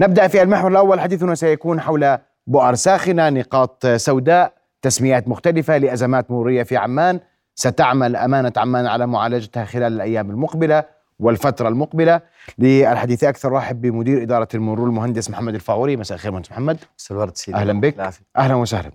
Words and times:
نبدأ 0.00 0.28
في 0.28 0.42
المحور 0.42 0.70
الأول. 0.70 1.00
حديثنا 1.00 1.34
سيكون 1.34 1.80
حول 1.80 2.18
بؤر 2.46 2.74
ساخنة 2.74 3.28
نقاط 3.28 3.86
سوداء 3.86 4.52
تسميات 4.82 5.28
مختلفة 5.28 5.78
لأزمات 5.78 6.30
مرورية 6.30 6.62
في 6.62 6.76
عمان. 6.76 7.20
ستعمل 7.54 8.16
أمانة 8.16 8.52
عمان 8.56 8.86
على 8.86 9.06
معالجتها 9.06 9.64
خلال 9.64 9.92
الأيام 9.92 10.30
المقبلة 10.30 10.84
والفترة 11.18 11.68
المقبلة. 11.68 12.20
للحديث 12.58 13.24
أكثر 13.24 13.52
رحب 13.52 13.80
بمدير 13.80 14.22
إدارة 14.22 14.48
المرور 14.54 14.86
المهندس 14.86 15.30
محمد 15.30 15.54
الفاوري. 15.54 15.96
مساء 15.96 16.16
الخير 16.16 16.32
مهندس 16.32 16.50
محمد. 16.50 16.78
الورد 17.10 17.36
سيدي. 17.36 17.58
أهلا 17.58 17.80
بك. 17.80 17.94
العافية. 17.94 18.24
أهلا 18.36 18.54
وسهلا. 18.54 18.90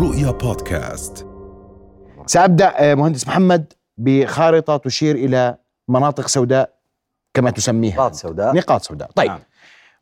رؤيا 0.00 0.30
بودكاست. 0.30 1.26
سأبدأ 2.26 2.72
آه، 2.78 2.94
مهندس 2.94 3.28
محمد 3.28 3.72
بخارطة 3.98 4.76
تشير 4.76 5.14
إلى 5.14 5.56
مناطق 5.88 6.28
سوداء 6.28 6.73
كما 7.34 7.50
تسميها 7.50 7.94
نقاط 7.94 8.14
سوداء. 8.14 8.54
نقاط 8.56 8.82
سوداء. 8.82 9.10
طيب 9.14 9.28
نعم. 9.30 9.38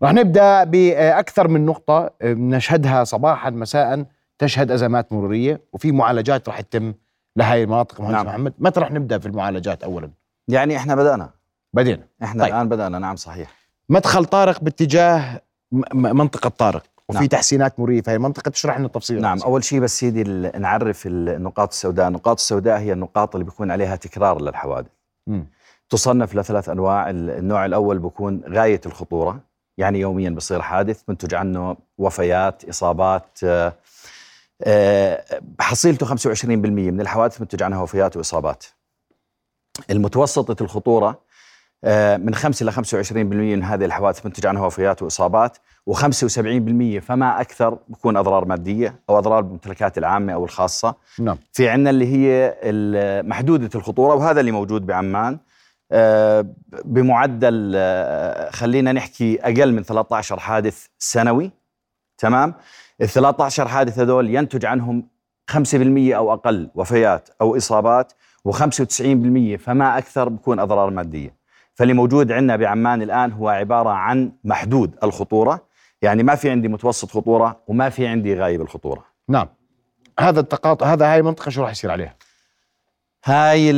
راح 0.03 0.13
نبدأ 0.13 0.65
بأكثر 0.65 1.49
من 1.49 1.67
نقطة 1.67 2.11
نشهدها 2.25 3.05
صباحا 3.05 3.51
مساء 3.51 4.05
تشهد 4.39 4.71
أزمات 4.71 5.13
مرورية 5.13 5.61
وفي 5.73 5.93
معالجات 5.93 6.49
راح 6.49 6.61
تتم 6.61 6.95
لهي 7.37 7.63
المناطق 7.63 8.01
مهندس 8.01 8.15
نعم. 8.17 8.27
محمد. 8.27 8.53
متى 8.59 8.81
راح 8.81 8.91
نبدأ 8.91 9.19
في 9.19 9.27
المعالجات 9.27 9.83
اولا؟ 9.85 10.11
يعني 10.49 10.77
إحنا 10.77 10.95
بدأنا. 10.95 11.31
بدينا. 11.73 12.03
إحنا 12.23 12.45
طيب. 12.45 12.55
الآن 12.55 12.69
بدأنا. 12.69 12.99
نعم 12.99 13.17
صحيح. 13.17 13.51
مدخل 13.89 14.25
طارق 14.25 14.61
باتجاه 14.61 15.41
م- 15.73 15.77
م- 15.93 16.17
منطقة 16.17 16.49
طارق. 16.49 16.83
وفي 17.09 17.19
نعم. 17.19 17.27
تحسينات 17.29 17.81
مرورية 17.81 18.03
في 18.03 18.11
هذه 18.11 18.17
المنطقة. 18.17 18.51
تشرح 18.51 18.79
لنا 18.79 18.87
التفصيل. 18.87 19.17
نعم 19.21 19.25
الرئيسي. 19.33 19.47
أول 19.47 19.65
شيء 19.65 19.81
بس 19.81 19.99
سيدي 19.99 20.23
نعرف 20.59 21.07
النقاط 21.07 21.69
السوداء. 21.69 22.09
النقاط 22.09 22.37
السوداء 22.39 22.79
هي 22.79 22.93
النقاط 22.93 23.35
اللي 23.35 23.45
بيكون 23.45 23.71
عليها 23.71 23.97
تكرار 23.97 24.41
للحوادث. 24.43 24.89
مم. 25.27 25.47
تصنف 25.97 26.35
لثلاث 26.35 26.69
أنواع. 26.69 27.11
ال- 27.11 27.31
النوع 27.31 27.65
الأول 27.65 27.99
بيكون 27.99 28.41
غاية 28.49 28.81
الخطورة. 28.87 29.41
يعني 29.79 30.01
يوميا 30.01 30.31
بصير 30.31 30.63
حادث 30.63 31.03
منتج 31.09 31.35
عنه 31.35 31.77
وفيات 31.99 32.69
إصابات 32.69 33.39
آه، 33.45 33.73
آه، 34.63 35.25
حصيلته 35.61 36.07
25% 36.07 36.91
من 36.91 37.01
الحوادث 37.01 37.41
منتج 37.41 37.63
عنها 37.63 37.83
وفيات 37.83 38.17
وإصابات. 38.17 38.65
المتوسطة 39.91 40.63
الخطورة 40.63 41.21
آه، 41.85 42.17
من 42.17 42.35
5 42.35 42.63
إلى 42.63 42.73
25% 42.73 43.57
من 43.57 43.63
هذه 43.63 43.85
الحوادث 43.85 44.27
منتج 44.27 44.47
عنها 44.47 44.67
وفيات 44.67 45.03
وإصابات 45.03 45.57
و75% 45.91 46.99
فما 47.03 47.41
أكثر 47.41 47.79
بكون 47.89 48.17
أضرار 48.17 48.45
مادية 48.45 48.95
أو 49.11 49.19
أضرار 49.19 49.41
بالممتلكات 49.41 49.99
العامة 49.99 50.33
أو 50.33 50.45
الخاصة. 50.45 50.95
نعم. 51.19 51.39
في 51.53 51.69
عندنا 51.69 51.91
اللي 51.91 52.07
هي 52.07 52.55
محدودة 53.23 53.71
الخطورة 53.75 54.15
وهذا 54.15 54.41
اللي 54.41 54.51
موجود 54.53 54.87
بعمان. 54.87 55.39
بمعدل 56.85 57.73
آه، 57.77 58.51
خلينا 58.51 58.93
نحكي 58.93 59.41
أقل 59.41 59.73
من 59.73 59.83
13 59.83 60.41
حادث 60.41 60.87
سنوي 60.99 61.51
تمام؟ 62.19 62.55
ال 63.01 63.09
13 63.09 63.69
حادث 63.69 63.99
هذول 63.99 64.35
ينتج 64.35 64.65
عنهم 64.65 65.09
5% 65.51 66.15
أو 66.15 66.33
أقل 66.33 66.71
وفيات 66.75 67.29
أو 67.41 67.57
إصابات 67.57 68.13
و95% 68.49 69.57
فما 69.59 69.99
أكثر 69.99 70.29
بكون 70.29 70.61
أضرار 70.61 70.91
مادية. 70.91 71.35
فاللي 71.75 71.95
موجود 71.95 72.33
عندنا 72.33 72.57
بعمان 72.57 73.03
الآن 73.03 73.33
هو 73.33 73.49
عبارة 73.49 73.91
عن 73.91 74.33
محدود 74.45 74.97
الخطورة 75.03 75.67
يعني 76.03 76.23
ما 76.23 76.35
في 76.35 76.51
عندي 76.51 76.69
متوسط 76.69 77.11
خطورة 77.11 77.61
وما 77.67 77.89
في 77.89 78.07
عندي 78.07 78.35
غايب 78.35 78.61
الخطورة. 78.61 79.05
نعم. 79.29 79.49
هذا 80.21 80.41
التقاطع 80.41 80.93
هذا 80.93 81.13
هاي 81.13 81.19
المنطقة 81.19 81.51
شو 81.51 81.63
راح 81.63 81.71
يصير 81.71 81.91
عليها؟ 81.91 82.15
هاي 83.25 83.71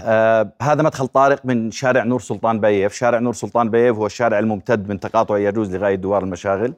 آه 0.00 0.52
هذا 0.62 0.82
مدخل 0.82 1.06
طارق 1.06 1.40
من 1.44 1.70
شارع 1.70 2.04
نور 2.04 2.20
سلطان 2.20 2.60
بيف 2.60 2.92
شارع 2.94 3.18
نور 3.18 3.32
سلطان 3.34 3.70
بيف 3.70 3.96
هو 3.96 4.06
الشارع 4.06 4.38
الممتد 4.38 4.88
من 4.88 5.00
تقاطع 5.00 5.38
يجوز 5.38 5.74
لغاية 5.76 5.94
دوار 5.94 6.22
المشاغل. 6.22 6.74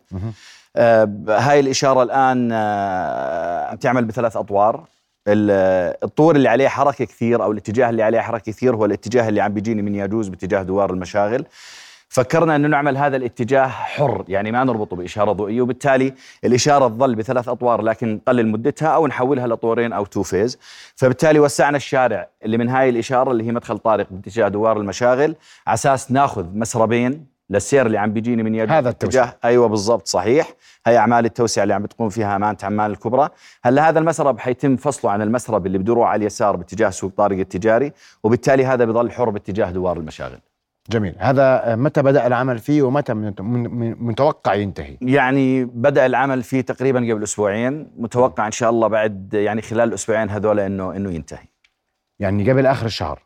آه 0.76 1.08
هاي 1.28 1.60
الإشارة 1.60 2.02
الآن 2.02 2.48
آه 2.52 3.66
عم 3.66 3.76
تعمل 3.76 4.04
بثلاث 4.04 4.36
أطوار. 4.36 4.84
ال- 5.28 5.96
الطور 6.04 6.36
اللي 6.36 6.48
عليه 6.48 6.68
حركة 6.68 7.04
كثير 7.04 7.42
أو 7.42 7.52
الاتجاه 7.52 7.90
اللي 7.90 8.02
عليه 8.02 8.20
حركة 8.20 8.52
كثير 8.52 8.76
هو 8.76 8.84
الاتجاه 8.84 9.28
اللي 9.28 9.40
عم 9.40 9.52
بيجيني 9.54 9.82
من 9.82 9.94
يجوز 9.94 10.28
باتجاه 10.28 10.62
دوار 10.62 10.90
المشاغل. 10.90 11.44
فكرنا 12.08 12.56
انه 12.56 12.68
نعمل 12.68 12.96
هذا 12.96 13.16
الاتجاه 13.16 13.66
حر 13.66 14.24
يعني 14.28 14.52
ما 14.52 14.64
نربطه 14.64 14.96
بإشارة 14.96 15.32
ضوئية 15.32 15.60
وبالتالي 15.60 16.14
الإشارة 16.44 16.88
تظل 16.88 17.14
بثلاث 17.14 17.48
أطوار 17.48 17.82
لكن 17.82 18.14
نقلل 18.14 18.48
مدتها 18.48 18.88
أو 18.88 19.06
نحولها 19.06 19.46
لطورين 19.46 19.92
أو 19.92 20.04
two 20.04 20.22
phase 20.22 20.58
فبالتالي 20.96 21.38
وسعنا 21.38 21.76
الشارع 21.76 22.28
اللي 22.44 22.58
من 22.58 22.68
هاي 22.68 22.88
الإشارة 22.88 23.32
اللي 23.32 23.44
هي 23.44 23.52
مدخل 23.52 23.78
طارق 23.78 24.06
باتجاه 24.10 24.48
دوار 24.48 24.76
المشاغل 24.76 25.36
على 25.66 25.74
أساس 25.74 26.12
ناخذ 26.12 26.46
مسربين 26.54 27.36
للسير 27.50 27.86
اللي 27.86 27.98
عم 27.98 28.12
بيجيني 28.12 28.42
من 28.42 28.54
يد 28.54 28.70
هذا 28.70 28.88
التوسعة. 28.88 29.24
اتجاه. 29.24 29.38
أيوه 29.44 29.68
بالضبط 29.68 30.06
صحيح. 30.06 30.48
هي 30.86 30.98
أعمال 30.98 31.24
التوسعه 31.24 31.62
اللي 31.62 31.74
عم 31.74 31.82
بتقوم 31.82 32.08
فيها 32.08 32.36
أمانة 32.36 32.58
عمان 32.62 32.90
الكبرى. 32.90 33.28
هلأ 33.64 33.88
هذا 33.88 33.98
المسرب 33.98 34.38
حيتم 34.38 34.76
فصله 34.76 35.10
عن 35.10 35.22
المسرب 35.22 35.66
اللي 35.66 35.78
بدوره 35.78 36.04
على 36.04 36.20
اليسار 36.20 36.56
باتجاه 36.56 36.90
سوق 36.90 37.12
طارق 37.16 37.38
التجاري 37.38 37.92
وبالتالي 38.22 38.66
هذا 38.66 38.84
بضل 38.84 39.10
حر 39.10 39.30
باتجاه 39.30 39.70
دوار 39.70 39.96
المشاغل. 39.96 40.38
جميل. 40.90 41.14
هذا 41.18 41.72
آه، 41.72 41.76
متى 41.76 42.02
بدأ 42.02 42.26
العمل 42.26 42.58
فيه 42.58 42.82
ومتى 42.82 43.14
متوقع 43.14 44.54
ينتهي؟ 44.54 44.96
يعني 45.00 45.64
بدأ 45.64 46.06
العمل 46.06 46.42
فيه 46.42 46.60
تقريبا 46.60 46.98
قبل 46.98 47.22
أسبوعين. 47.22 47.90
متوقع 47.96 48.46
إن 48.46 48.52
شاء 48.52 48.70
الله 48.70 48.88
بعد 48.88 49.34
يعني 49.34 49.62
خلال 49.62 49.88
الاسبوعين 49.88 50.30
هذول 50.30 50.60
انه 50.60 50.96
إنه 50.96 51.12
ينتهي. 51.12 51.46
يعني 52.18 52.50
قبل 52.50 52.66
آخر 52.66 52.86
الشهر؟ 52.86 53.22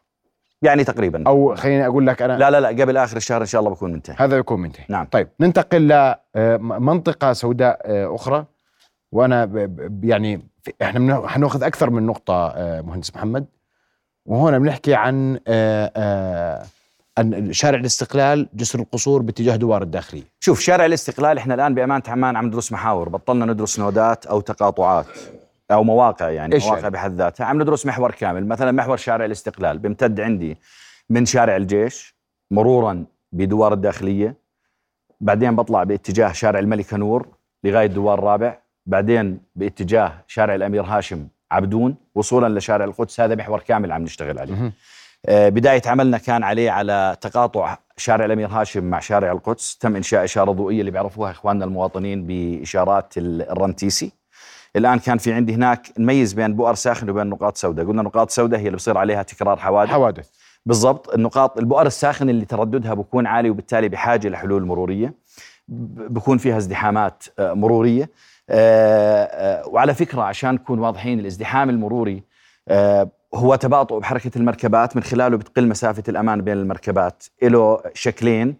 يعني 0.62 0.84
تقريبا. 0.84 1.24
أو 1.26 1.54
خليني 1.54 1.86
أقول 1.86 2.06
لك 2.06 2.22
أنا 2.22 2.38
لا 2.38 2.50
لا 2.50 2.60
لا 2.60 2.68
قبل 2.68 2.96
آخر 2.96 3.16
الشهر 3.16 3.40
إن 3.40 3.46
شاء 3.46 3.60
الله 3.60 3.70
بكون 3.72 3.92
منتهي. 3.92 4.16
هذا 4.18 4.36
يكون 4.36 4.60
منتهي. 4.60 4.84
نعم. 4.88 5.06
طيب 5.06 5.28
ننتقل 5.40 6.12
لمنطقة 6.36 7.32
سوداء 7.32 7.80
آه، 7.84 8.14
أخرى. 8.14 8.44
وأنا 9.12 9.44
يعني 10.02 10.42
بن- 10.82 11.28
حنأخذ 11.28 11.62
أكثر 11.62 11.90
من 11.90 12.06
نقطة 12.06 12.46
آه، 12.48 12.80
مهندس 12.80 13.16
محمد. 13.16 13.46
وهنا 14.26 14.58
بنحكي 14.58 14.94
عن 14.94 15.38
آه، 15.48 15.92
آه، 15.96 16.58
عن 16.58 16.66
شارع 17.50 17.78
الاستقلال 17.78 18.48
جسر 18.54 18.78
القصور 18.78 19.22
باتجاه 19.22 19.56
دوار 19.56 19.82
الداخلية. 19.82 20.22
شوف 20.40 20.60
شارع 20.60 20.86
الاستقلال 20.86 21.38
إحنا 21.38 21.54
الآن 21.54 21.74
بامانه 21.74 22.02
عمان 22.08 22.36
عم 22.36 22.46
ندرس 22.46 22.72
محاور 22.72 23.08
بطلنا 23.08 23.46
ندرس 23.46 23.78
نودات 23.78 24.26
أو 24.26 24.40
تقاطعات 24.40 25.06
أو 25.70 25.84
مواقع 25.84 26.30
يعني 26.30 26.54
إيش 26.54 26.64
مواقع 26.64 26.78
يعني؟ 26.78 26.90
بحد 26.90 27.14
ذاتها. 27.14 27.44
عم 27.44 27.62
ندرس 27.62 27.86
محور 27.86 28.10
كامل 28.10 28.46
مثلا 28.46 28.72
محور 28.72 28.96
شارع 28.96 29.24
الاستقلال 29.24 29.78
بيمتد 29.78 30.20
عندي 30.20 30.56
من 31.10 31.26
شارع 31.26 31.56
الجيش 31.56 32.14
مرورا 32.50 33.04
بدوار 33.32 33.72
الداخلية 33.72 34.34
بعدين 35.20 35.56
بطلع 35.56 35.84
باتجاه 35.84 36.32
شارع 36.32 36.58
الملكه 36.58 36.96
نور 36.96 37.26
لغاية 37.64 37.86
دوار 37.86 38.18
الرابع 38.18 38.58
بعدين 38.86 39.40
باتجاه 39.56 40.12
شارع 40.26 40.54
الأمير 40.54 40.82
هاشم 40.82 41.26
عبدون 41.50 41.96
وصولا 42.14 42.58
لشارع 42.58 42.84
القدس. 42.84 43.20
هذا 43.20 43.34
محور 43.34 43.60
كامل 43.60 43.92
عم 43.92 44.02
نشتغل 44.02 44.38
عليه. 44.38 44.72
بداية 45.28 45.82
عملنا 45.86 46.18
كان 46.18 46.42
عليه 46.42 46.70
على 46.70 47.16
تقاطع 47.20 47.78
شارع 47.96 48.24
الأمير 48.24 48.48
هاشم 48.48 48.84
مع 48.84 49.00
شارع 49.00 49.32
القدس 49.32 49.78
تم 49.78 49.96
إنشاء 49.96 50.24
إشارة 50.24 50.52
ضوئية 50.52 50.80
اللي 50.80 50.90
بيعرفوها 50.90 51.30
إخواننا 51.30 51.64
المواطنين 51.64 52.26
بإشارات 52.26 53.14
ال- 53.18 53.50
الرنتيسي. 53.50 54.12
الآن 54.76 54.98
كان 54.98 55.18
في 55.18 55.32
عندي 55.32 55.54
هناك 55.54 55.92
نميز 55.98 56.32
بين 56.32 56.54
بؤر 56.56 56.74
ساخن 56.74 57.10
وبين 57.10 57.26
نقاط 57.26 57.56
سوداء. 57.56 57.86
قلنا 57.86 58.02
نقاط 58.02 58.30
سوداء 58.30 58.60
هي 58.60 58.66
اللي 58.66 58.76
بصير 58.76 58.98
عليها 58.98 59.22
تكرار 59.22 59.56
حوادث. 59.56 59.90
حوادث. 59.90 60.28
بالضبط. 60.66 61.14
النقاط 61.14 61.58
البؤر 61.58 61.86
الساخن 61.86 62.28
اللي 62.28 62.44
ترددها 62.44 62.94
بكون 62.94 63.26
عالي 63.26 63.50
وبالتالي 63.50 63.88
بحاجة 63.88 64.28
لحلول 64.28 64.64
مرورية. 64.64 65.14
بكون 65.68 66.38
فيها 66.38 66.56
ازدحامات 66.56 67.24
آه، 67.38 67.52
مرورية. 67.52 68.10
آه، 68.50 69.24
آه، 69.24 69.68
وعلى 69.68 69.94
فكرة 69.94 70.22
عشان 70.22 70.54
نكون 70.54 70.78
واضحين 70.78 71.20
الازدحام 71.20 71.70
المروري 71.70 72.22
آه، 72.68 73.08
هو 73.34 73.54
تباطؤ 73.54 73.98
بحركة 73.98 74.30
المركبات 74.36 74.96
من 74.96 75.02
خلاله 75.02 75.36
بتقل 75.36 75.68
مسافة 75.68 76.02
الأمان 76.08 76.40
بين 76.42 76.54
المركبات. 76.58 77.24
له 77.42 77.82
شكلين 77.94 78.56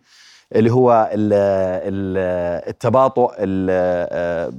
اللي 0.54 0.72
هو 0.72 1.10
ال 1.12 1.32
ال 1.32 2.16
التباطؤ 2.68 3.32
ال- 3.38 4.52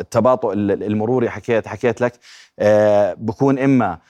التباطؤ 0.00 0.52
المروري 0.52 1.30
حكيت 1.30 1.68
حكيت 1.68 2.00
لك 2.00 2.12
آه، 2.58 3.14
بكون 3.18 3.58
آه، 3.58 3.82
آه، 3.82 4.00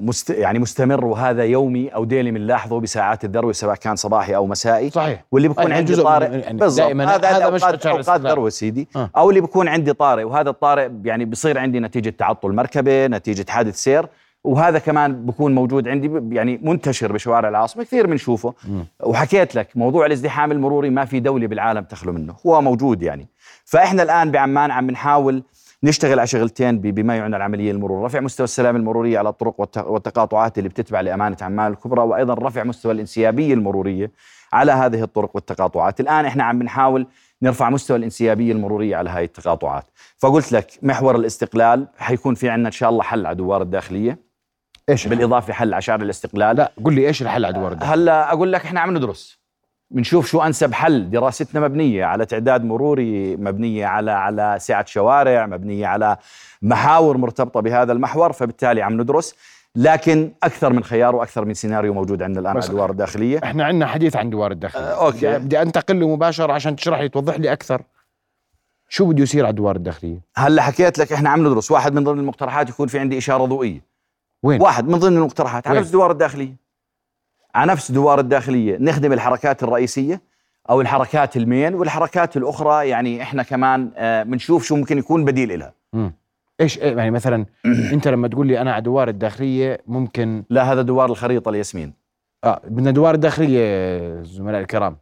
مست 0.00 0.30
يعني 0.30 0.58
مستمر 0.58 1.04
وهذا 1.04 1.44
يومي 1.44 1.88
أو 1.88 2.04
ديلي 2.04 2.30
بنلاحظه 2.30 2.80
بساعات 2.80 3.24
الذروه 3.24 3.52
سواء 3.52 3.74
كان 3.76 3.96
صباحي 3.96 4.36
أو 4.36 4.46
مسائي. 4.46 4.90
صحيح. 4.90 5.24
واللي 5.32 5.48
بكون 5.48 5.64
يعني 5.64 5.74
عندي 5.74 5.96
طارئ 5.96 6.38
يعني 6.38 6.58
دائماً 6.58 7.14
هذا 7.14 7.28
هذا 7.28 7.50
مش 7.50 7.64
اوقات 7.64 7.86
الاستقلال. 7.86 8.32
ذروه 8.32 8.48
سيدي. 8.48 8.88
آه. 8.96 9.10
أو 9.16 9.30
اللي 9.30 9.40
بكون 9.40 9.68
عندي 9.68 9.92
طارئ 9.92 10.24
وهذا 10.24 10.50
الطارئ 10.50 10.90
يعني 11.04 11.24
بصير 11.24 11.58
عندي 11.58 11.80
نتيجة 11.80 12.10
تعطل 12.10 12.52
مركبة 12.52 13.06
نتيجة 13.06 13.50
حادث 13.50 13.76
سير 13.76 14.06
وهذا 14.44 14.78
كمان 14.78 15.26
بكون 15.26 15.54
موجود 15.54 15.88
عندي 15.88 16.36
يعني 16.36 16.60
منتشر 16.62 17.12
بشوارع 17.12 17.48
العاصمة 17.48 17.84
كثير 17.84 18.06
بنشوفه. 18.06 18.54
وحكيت 19.00 19.54
لك 19.54 19.68
موضوع 19.74 20.06
الازدحام 20.06 20.52
المروري 20.52 20.90
ما 20.90 21.04
في 21.04 21.20
دولة 21.20 21.46
بالعالم 21.46 21.84
تخلو 21.84 22.12
منه 22.12 22.34
هو 22.46 22.62
موجود 22.62 23.02
يعني. 23.02 23.28
فإحنا 23.64 24.02
الآن 24.02 24.30
بعمان 24.30 24.70
عم 24.70 24.90
نحاول 24.90 25.42
نشتغل 25.84 26.18
على 26.18 26.26
شغلتين 26.26 26.80
بما 26.80 27.16
يعنى 27.16 27.36
العملية 27.36 27.70
المرور، 27.70 28.04
رفع 28.04 28.20
مستوى 28.20 28.44
السلام 28.44 28.76
المرورية 28.76 29.18
على 29.18 29.28
الطرق 29.28 29.60
والتقاطعات 29.76 30.58
اللي 30.58 30.68
بتتبع 30.68 31.00
لأمانة 31.00 31.36
عمان 31.40 31.72
الكبرى 31.72 32.02
وأيضا 32.02 32.34
رفع 32.34 32.64
مستوى 32.64 32.92
الانسيابية 32.92 33.54
المرورية 33.54 34.10
على 34.52 34.72
هذه 34.72 35.02
الطرق 35.02 35.30
والتقاطعات، 35.34 36.00
الآن 36.00 36.24
إحنا 36.24 36.44
عم 36.44 36.58
بنحاول 36.58 37.06
نرفع 37.42 37.70
مستوى 37.70 37.96
الانسيابية 37.96 38.52
المرورية 38.52 38.96
على 38.96 39.10
هذه 39.10 39.24
التقاطعات، 39.24 39.84
فقلت 40.18 40.52
لك 40.52 40.70
محور 40.82 41.16
الاستقلال 41.16 41.86
حيكون 41.98 42.34
في 42.34 42.48
عندنا 42.48 42.68
إن 42.68 42.72
شاء 42.72 42.90
الله 42.90 43.02
حل 43.02 43.26
على 43.26 43.36
دوار 43.36 43.62
الداخلية. 43.62 44.18
إيش 44.88 45.06
بالإضافة 45.06 45.52
حل 45.52 45.74
على 45.74 45.82
شارع 45.82 46.02
الاستقلال. 46.02 46.56
لا 46.56 46.72
قل 46.84 46.94
لي 46.94 47.06
إيش 47.06 47.22
الحل 47.22 47.44
على 47.44 47.54
دوار 47.54 47.72
الداخلية؟ 47.72 47.94
هلأ 47.94 48.32
أقول 48.32 48.52
لك 48.52 48.64
إحنا 48.64 48.80
عم 48.80 48.96
ندرس. 48.96 49.38
بنشوف 49.90 50.26
شو 50.26 50.42
أنسب 50.42 50.72
حل. 50.72 51.10
دراستنا 51.10 51.60
مبنية 51.60 52.04
على 52.04 52.26
تعداد 52.26 52.64
مروري 52.64 53.36
مبنية 53.36 53.86
على 53.86 54.10
على 54.10 54.56
سعة 54.60 54.84
شوارع 54.86 55.46
مبنية 55.46 55.86
على 55.86 56.16
محاور 56.62 57.16
مرتبطة 57.16 57.60
بهذا 57.60 57.92
المحور 57.92 58.32
فبالتالي 58.32 58.82
عم 58.82 59.00
ندرس. 59.00 59.34
لكن 59.76 60.32
أكثر 60.42 60.72
من 60.72 60.84
خيار 60.84 61.16
وأكثر 61.16 61.44
من 61.44 61.54
سيناريو 61.54 61.94
موجود 61.94 62.22
عندنا 62.22 62.40
الآن 62.40 62.56
على 62.56 62.64
الادوار 62.64 62.90
الداخلية. 62.90 63.40
إحنا 63.44 63.64
عندنا 63.64 63.86
حديث 63.86 64.16
عن 64.16 64.30
دوار 64.30 64.52
الداخلية. 64.52 64.84
آه 64.84 65.06
okay. 65.06 65.38
بدي 65.38 65.62
أنتقل 65.62 66.00
له 66.00 66.08
مباشره 66.08 66.52
عشان 66.52 66.76
تشرح 66.76 67.00
لي 67.00 67.08
توضح 67.08 67.38
لي 67.38 67.52
أكثر. 67.52 67.82
شو 68.88 69.04
بده 69.04 69.22
يصير 69.22 69.44
على 69.44 69.50
الدوار 69.50 69.76
الداخلية؟ 69.76 70.20
هلا 70.36 70.62
حكيت 70.62 70.98
لك 70.98 71.12
إحنا 71.12 71.30
عم 71.30 71.46
ندرس. 71.46 71.70
واحد 71.70 71.94
من 71.94 72.04
ضمن 72.04 72.18
المقترحات 72.18 72.68
يكون 72.68 72.88
في 72.88 72.98
عندي 72.98 73.18
إشارة 73.18 73.44
ضوئية. 73.44 73.80
وين؟ 74.42 74.62
واحد 74.62 74.88
من 74.88 74.98
ضمن 74.98 75.16
المقترحات. 75.16 75.68
على 75.68 75.78
الدوار 75.78 76.10
الداخلية. 76.10 76.67
على 77.58 77.72
نفس 77.72 77.90
الدوار 77.90 78.20
الداخلية 78.20 78.76
نخدم 78.80 79.12
الحركات 79.12 79.62
الرئيسية 79.62 80.20
أو 80.70 80.80
الحركات 80.80 81.36
المين 81.36 81.74
والحركات 81.74 82.36
الأخرى 82.36 82.88
يعني 82.88 83.22
إحنا 83.22 83.42
كمان 83.42 83.90
آه، 83.96 84.22
بنشوف 84.22 84.64
شو 84.64 84.76
ممكن 84.76 84.98
يكون 84.98 85.24
بديل 85.24 85.58
لها. 85.58 85.72
إيش 86.60 86.78
إيه 86.78 86.96
يعني 86.96 87.10
مثلا 87.10 87.46
أنت 87.94 88.08
لما 88.08 88.28
تقول 88.28 88.46
لي 88.46 88.60
أنا 88.60 88.72
على 88.72 88.82
دوار 88.82 89.08
الداخلية 89.08 89.80
ممكن 89.86 90.44
لا 90.50 90.72
هذا 90.72 90.82
دوار 90.82 91.10
الخريطة 91.10 91.48
الياسمين 91.48 91.92
آه 92.44 92.60
بدنا 92.64 92.90
دوار 92.90 93.14
الداخلية 93.14 94.22
زملاء 94.22 94.60
الكرام 94.60 94.96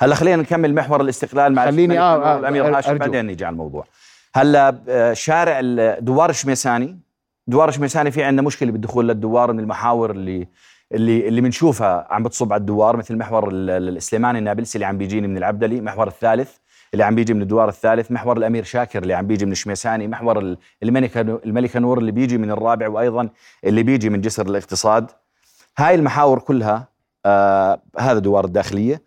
هلا 0.00 0.14
خلينا 0.14 0.42
نكمل 0.42 0.74
محور 0.74 1.00
الاستقلال 1.00 1.54
مع 1.54 1.64
خليني 1.64 1.84
الملك 1.84 1.98
آه، 1.98 2.32
آه، 2.32 2.36
والامير 2.36 2.78
هاشم. 2.78 2.98
بعدين 2.98 3.26
نيجي 3.26 3.44
على 3.44 3.52
الموضوع 3.52 3.84
هلا 4.34 4.78
آه، 4.88 5.12
شارع 5.12 5.60
دوار 6.00 6.30
الشميساني 6.30 7.07
دوار 7.48 7.68
الشميساني 7.68 8.10
في 8.10 8.22
عندنا 8.24 8.42
مشكلة 8.46 8.72
بالدخول 8.72 9.08
للدوار 9.08 9.52
من 9.52 9.60
المحاور 9.60 10.10
اللي 10.10 10.48
اللي 10.92 11.28
اللي 11.28 11.40
بنشوفها 11.40 12.06
عم 12.10 12.22
بتصب 12.22 12.52
على 12.52 12.60
الدوار 12.60 12.96
مثل 12.96 13.16
محور 13.16 13.48
ال- 13.48 13.70
ال- 13.70 13.96
السليماني 13.96 14.38
النابلسي 14.38 14.76
اللي 14.76 14.86
عم 14.86 14.98
بيجيني 14.98 15.28
من 15.28 15.36
العبدلي 15.36 15.80
محور 15.80 16.06
الثالث 16.08 16.56
اللي 16.92 17.04
عم 17.04 17.14
بيجي 17.14 17.34
من 17.34 17.42
الدوار 17.42 17.68
الثالث 17.68 18.10
محور 18.12 18.36
الأمير 18.36 18.64
شاكر 18.64 19.02
اللي 19.02 19.14
عم 19.14 19.26
بيجي 19.26 19.46
من 19.46 19.52
الشميساني 19.52 20.08
محور 20.08 20.38
ال- 20.38 20.58
الملكه 20.82 21.20
الملكه 21.20 21.80
نور 21.80 21.98
اللي 21.98 22.12
بيجي 22.12 22.38
من 22.38 22.50
الرابع 22.50 22.88
وأيضا 22.88 23.28
اللي 23.64 23.82
بيجي 23.82 24.10
من 24.10 24.20
جسر 24.20 24.46
الاقتصاد. 24.46 25.10
هاي 25.78 25.94
المحاور 25.94 26.38
كلها 26.38 26.88
آه 27.26 27.82
هذا 27.98 28.18
دوار 28.18 28.44
الداخلية. 28.44 29.02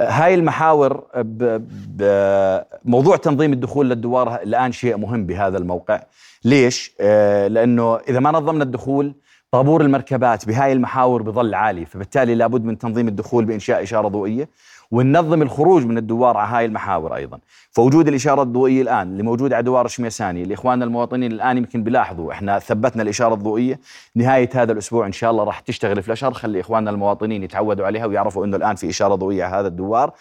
هاي 0.00 0.34
المحاور 0.34 1.06
ب- 1.16 1.62
ب- 1.96 2.62
موضوع 2.84 3.16
تنظيم 3.16 3.52
الدخول 3.52 3.90
للدوار 3.90 4.34
الآن 4.42 4.72
شيء 4.72 4.96
مهم 4.96 5.26
بهذا 5.26 5.58
الموقع. 5.58 6.02
ليش؟ 6.44 6.94
آه، 7.00 7.48
لأنه 7.48 7.96
إذا 7.96 8.20
ما 8.20 8.30
نظمنا 8.30 8.64
الدخول 8.64 9.14
طابور 9.50 9.80
المركبات 9.80 10.46
بهاي 10.46 10.72
المحاور 10.72 11.22
بظل 11.22 11.54
عالي 11.54 11.86
فبالتالي 11.86 12.34
لابد 12.34 12.64
من 12.64 12.78
تنظيم 12.78 13.08
الدخول 13.08 13.44
بإنشاء 13.44 13.82
إشارة 13.82 14.08
ضوئية. 14.08 14.48
وننظم 14.90 15.42
الخروج 15.42 15.86
من 15.86 15.98
الدوار 15.98 16.36
على 16.36 16.56
هاي 16.56 16.64
المحاور 16.64 17.16
أيضا. 17.16 17.38
فوجود 17.70 18.08
الإشارة 18.08 18.42
الضوئية 18.42 18.82
الآن 18.82 19.12
اللي 19.12 19.22
موجودة 19.22 19.56
على 19.56 19.64
دوار 19.64 19.86
الشميساني 19.86 20.42
اللي 20.42 20.54
إخواننا 20.54 20.84
المواطنين 20.84 21.32
الآن 21.32 21.58
يمكن 21.58 21.82
بيلاحظوا. 21.82 22.32
إحنا 22.32 22.58
ثبتنا 22.58 23.02
الإشارة 23.02 23.34
الضوئية. 23.34 23.80
نهاية 24.14 24.50
هذا 24.54 24.72
الأسبوع 24.72 25.06
إن 25.06 25.12
شاء 25.12 25.30
الله 25.30 25.44
راح 25.44 25.60
تشتغل 25.60 26.02
فلاشر 26.02 26.32
خلي 26.32 26.60
إخواننا 26.60 26.90
المواطنين 26.90 27.42
يتعودوا 27.42 27.86
عليها 27.86 28.06
ويعرفوا 28.06 28.44
إنه 28.44 28.56
الآن 28.56 28.74
في 28.76 28.88
إشارة 28.88 29.14
ضوئية 29.14 29.44
على 29.44 29.56
هذا 29.56 29.68
الدوار. 29.68 30.12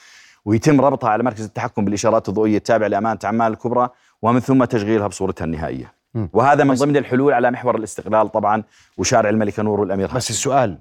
ويتم 0.46 0.82
ربطها 0.82 1.10
على 1.10 1.24
مركز 1.24 1.46
التحكم 1.46 1.86
بالإشارات 1.86 2.30
الضوئية 2.30 2.58
التابع 2.58 2.88
لأمانة 2.88 3.20
عمان 3.24 3.52
الكبرى 3.52 3.90
ومن 4.22 4.40
ثم 4.40 4.64
تشغيلها 4.64 5.08
بصورتها 5.08 5.46
النهائية. 5.46 5.94
وهذا 6.34 6.64
من 6.64 6.74
ضمن 6.74 6.98
الحلول 6.98 7.34
على 7.34 7.52
محور 7.52 7.76
الاستقلال 7.76 8.32
طبعا 8.32 8.64
وشارع 8.98 9.30
الملكه 9.30 9.64
نور 9.64 9.80
والأمير 9.80 10.10
بس 10.16 10.30
السؤال 10.30 10.78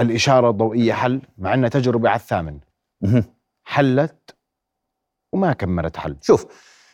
الإشارة 0.00 0.50
الضوئية 0.50 0.92
حل 0.92 1.20
مع 1.38 1.54
أنها 1.54 1.68
تجربة 1.68 2.08
على 2.08 2.16
الثامن. 2.20 2.58
حلت 3.64 4.36
وما 5.32 5.52
كملت 5.52 5.96
حل. 5.96 6.16
شوف 6.22 6.46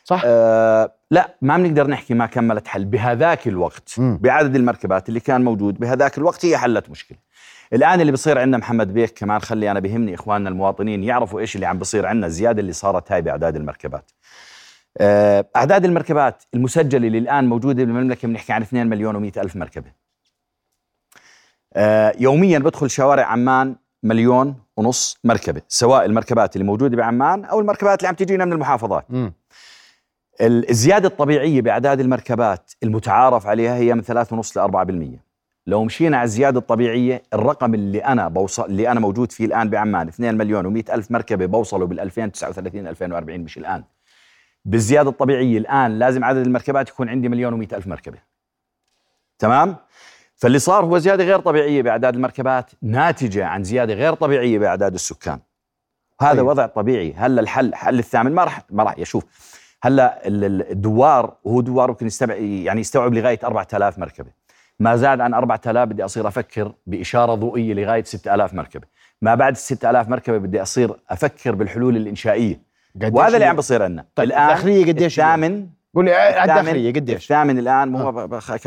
صح؟ 0.05 0.23
آه 0.25 0.93
لا 1.11 1.37
ما 1.43 1.57
بنقدر 1.57 1.87
نحكي 1.87 2.15
ما 2.15 2.27
كملت 2.27 2.69
حل. 2.69 2.85
بهذاك 2.85 3.49
الوقت 3.49 3.95
مم. 3.99 4.19
بعدد 4.23 4.57
المركبات 4.57 5.09
اللي 5.09 5.21
كان 5.21 5.45
موجود 5.45 5.79
بهذاك 5.79 6.19
الوقت 6.19 6.45
هي 6.45 6.59
حلت 6.59 6.91
مشكلة. 6.91 7.19
الآن 7.73 8.01
اللي 8.01 8.13
بصير 8.13 8.39
عندنا 8.39 8.59
محمد 8.59 8.95
بيك 8.95 9.19
كمان 9.19 9.41
خلي 9.41 9.71
أنا 9.71 9.81
بهمني 9.81 10.15
إخواننا 10.15 10.49
المواطنين 10.49 11.05
يعرفوا 11.05 11.41
إيش 11.41 11.55
اللي 11.55 11.67
عم 11.67 11.79
بصير 11.79 12.07
عندنا 12.07 12.27
الزياده 12.27 12.61
اللي 12.61 12.73
صارت 12.73 13.13
هاي 13.13 13.23
بأعداد 13.23 13.57
المركبات. 13.57 14.11
آه، 14.99 15.47
أعداد 15.57 15.85
المركبات 15.85 16.43
المسجلة 16.55 17.07
اللي 17.07 17.19
الآن 17.19 17.45
موجودة 17.45 17.85
بالمملكة 17.85 18.29
بنحكي 18.29 18.53
عن 18.53 18.63
2 18.63 18.87
مليون 18.87 19.31
و100 19.31 19.39
ألف 19.39 19.57
مركبة. 19.57 20.06
يوميا 22.21 22.59
بدخل 22.59 22.91
شوارع 22.91 23.25
عمان 23.25 23.77
مليون 24.03 24.55
ونص 24.77 25.19
مركبة 25.25 25.63
سواء 25.69 26.05
المركبات 26.05 26.57
اللي 26.57 26.67
موجودة 26.67 26.97
بعمان 26.97 27.45
أو 27.45 27.61
المركبات 27.61 27.99
اللي 27.99 28.09
عم 28.09 28.15
تجينا 28.15 28.45
من 28.45 28.53
المحافظات 28.53 29.05
مم. 29.11 29.33
ال- 30.41 30.71
الزيادة 30.71 31.09
الطبيعية 31.09 31.61
بأعداد 31.63 32.01
المركبات 32.01 32.73
المتعارف 32.83 33.47
عليها 33.47 33.77
هي 33.77 33.95
من 33.95 34.03
3.5 34.03 34.57
ل 34.57 35.17
4% 35.17 35.21
لو 35.67 35.85
مشينا 35.85 36.17
على 36.17 36.25
الزيادة 36.25 36.59
الطبيعية 36.59 37.23
الرقم 37.35 37.75
اللي 37.75 37.99
أنا 38.05 38.29
بوصل 38.29 38.65
اللي 38.65 38.91
أنا 38.91 39.01
موجود 39.01 39.33
فيه 39.33 39.45
الآن 39.45 39.71
بعمان 39.71 40.09
2 40.09 40.35
مليون 40.39 40.83
و100 40.83 40.91
ألف 40.93 41.11
مركبة 41.11 41.47
بوصلوا 41.47 41.87
بال 41.87 42.01
2039 42.01 42.87
2040 42.87 43.41
مش 43.41 43.59
الآن 43.59 43.85
بالزيادة 44.65 45.11
الطبيعية 45.11 45.59
الآن 45.59 45.99
لازم 45.99 46.25
عدد 46.25 46.47
المركبات 46.47 46.89
يكون 46.89 47.09
عندي 47.09 47.29
مليون 47.29 47.67
و100 47.67 47.73
ألف 47.75 47.87
مركبة 47.87 48.19
تمام؟ 49.39 49.77
فاللي 50.37 50.59
صار 50.59 50.85
هو 50.85 50.99
زيادة 50.99 51.25
غير 51.25 51.39
طبيعية 51.41 51.83
بأعداد 51.83 52.15
المركبات 52.15 52.71
ناتجة 52.83 53.47
عن 53.47 53.65
زيادة 53.65 53.95
غير 53.95 54.15
طبيعية 54.15 54.59
بأعداد 54.59 54.95
السكان. 54.95 55.39
هذا 56.21 56.33
طيب. 56.37 56.47
وضع 56.47 56.67
طبيعي. 56.67 57.15
هلا 57.17 57.41
الحل 57.41 57.75
حل 57.75 57.99
الثامن 57.99 58.33
ما 58.33 58.45
راح 58.45 58.63
ما 58.71 58.83
راح 58.83 58.99
يشوف 58.99 59.25
هلا 59.83 60.27
ال- 60.29 60.45
ال- 60.45 60.71
الدوار 60.71 61.37
وهو 61.45 61.61
دوار 61.61 61.89
ممكن 61.91 62.07
يستوعب 62.07 62.31
يعني 62.41 62.81
يستوعب 62.81 63.15
لغاية 63.15 63.39
4000 63.45 63.99
مركبة. 63.99 64.31
ما 64.81 64.97
زاد 64.97 65.21
عن 65.21 65.35
4000 65.35 65.89
بدي 65.89 66.05
أصير 66.05 66.29
أفكر 66.29 66.73
بإشارة 66.87 67.35
ضوئية 67.35 67.75
لغاية 67.75 68.05
6000 68.05 68.55
مركبة. 68.55 68.87
ما 69.23 69.35
بعد 69.35 69.53
ال 69.53 69.57
6000 69.59 70.09
مركبة 70.09 70.39
بدي 70.39 70.63
أصير 70.63 70.97
أفكر 71.11 71.55
بالحلول 71.55 71.97
الإنشائية. 71.97 72.61
وهذا 73.13 73.35
اللي؟ 73.35 73.45
عم 73.47 73.57
بصير 73.57 73.83
عندنا. 73.83 74.05
طيب 74.15 74.27
الآن 74.29 74.43
الداخلية 74.43 74.87
قديش؟ 74.87 75.19
الثامن 75.21 75.67
قول 75.97 76.05
لي 76.05 76.43
الداخليه 76.45 76.93
قديش؟ 76.93 77.23
الثامن 77.23 77.59
الآن 77.59 77.89
مو 77.89 78.29
خ- 78.41 78.67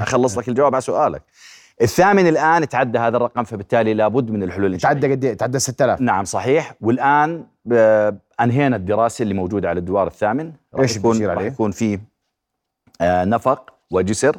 أخلص 0.00 0.38
لك 0.38 0.48
الجواب 0.48 0.74
على 0.74 0.82
سؤالك. 0.82 1.22
الثامن 1.82 2.26
الآن 2.26 2.68
تعدى 2.68 2.98
هذا 2.98 3.16
الرقم 3.16 3.44
فبالتالي 3.44 3.94
لابد 3.94 4.30
من 4.30 4.42
الحلول 4.42 4.66
الإنشائية. 4.66 4.94
تعدى 4.94 5.12
قد 5.12 5.24
إيه؟ 5.24 5.34
تعدى 5.34 5.58
6000 5.58 6.00
نعم 6.00 6.24
صحيح. 6.24 6.74
والآن 6.80 7.44
أنهينا 8.40 8.76
الدراسة 8.76 9.22
اللي 9.22 9.34
موجودة 9.34 9.68
على 9.68 9.78
الدوار 9.80 10.06
الثامن. 10.06 10.52
راح 10.74 10.80
إيش 10.82 10.96
يكون 10.96 11.26
راح؟ 11.26 11.42
يكون 11.42 11.70
في 11.70 11.98
آه، 13.00 13.24
نفق 13.24 13.74
وجسر 13.90 14.36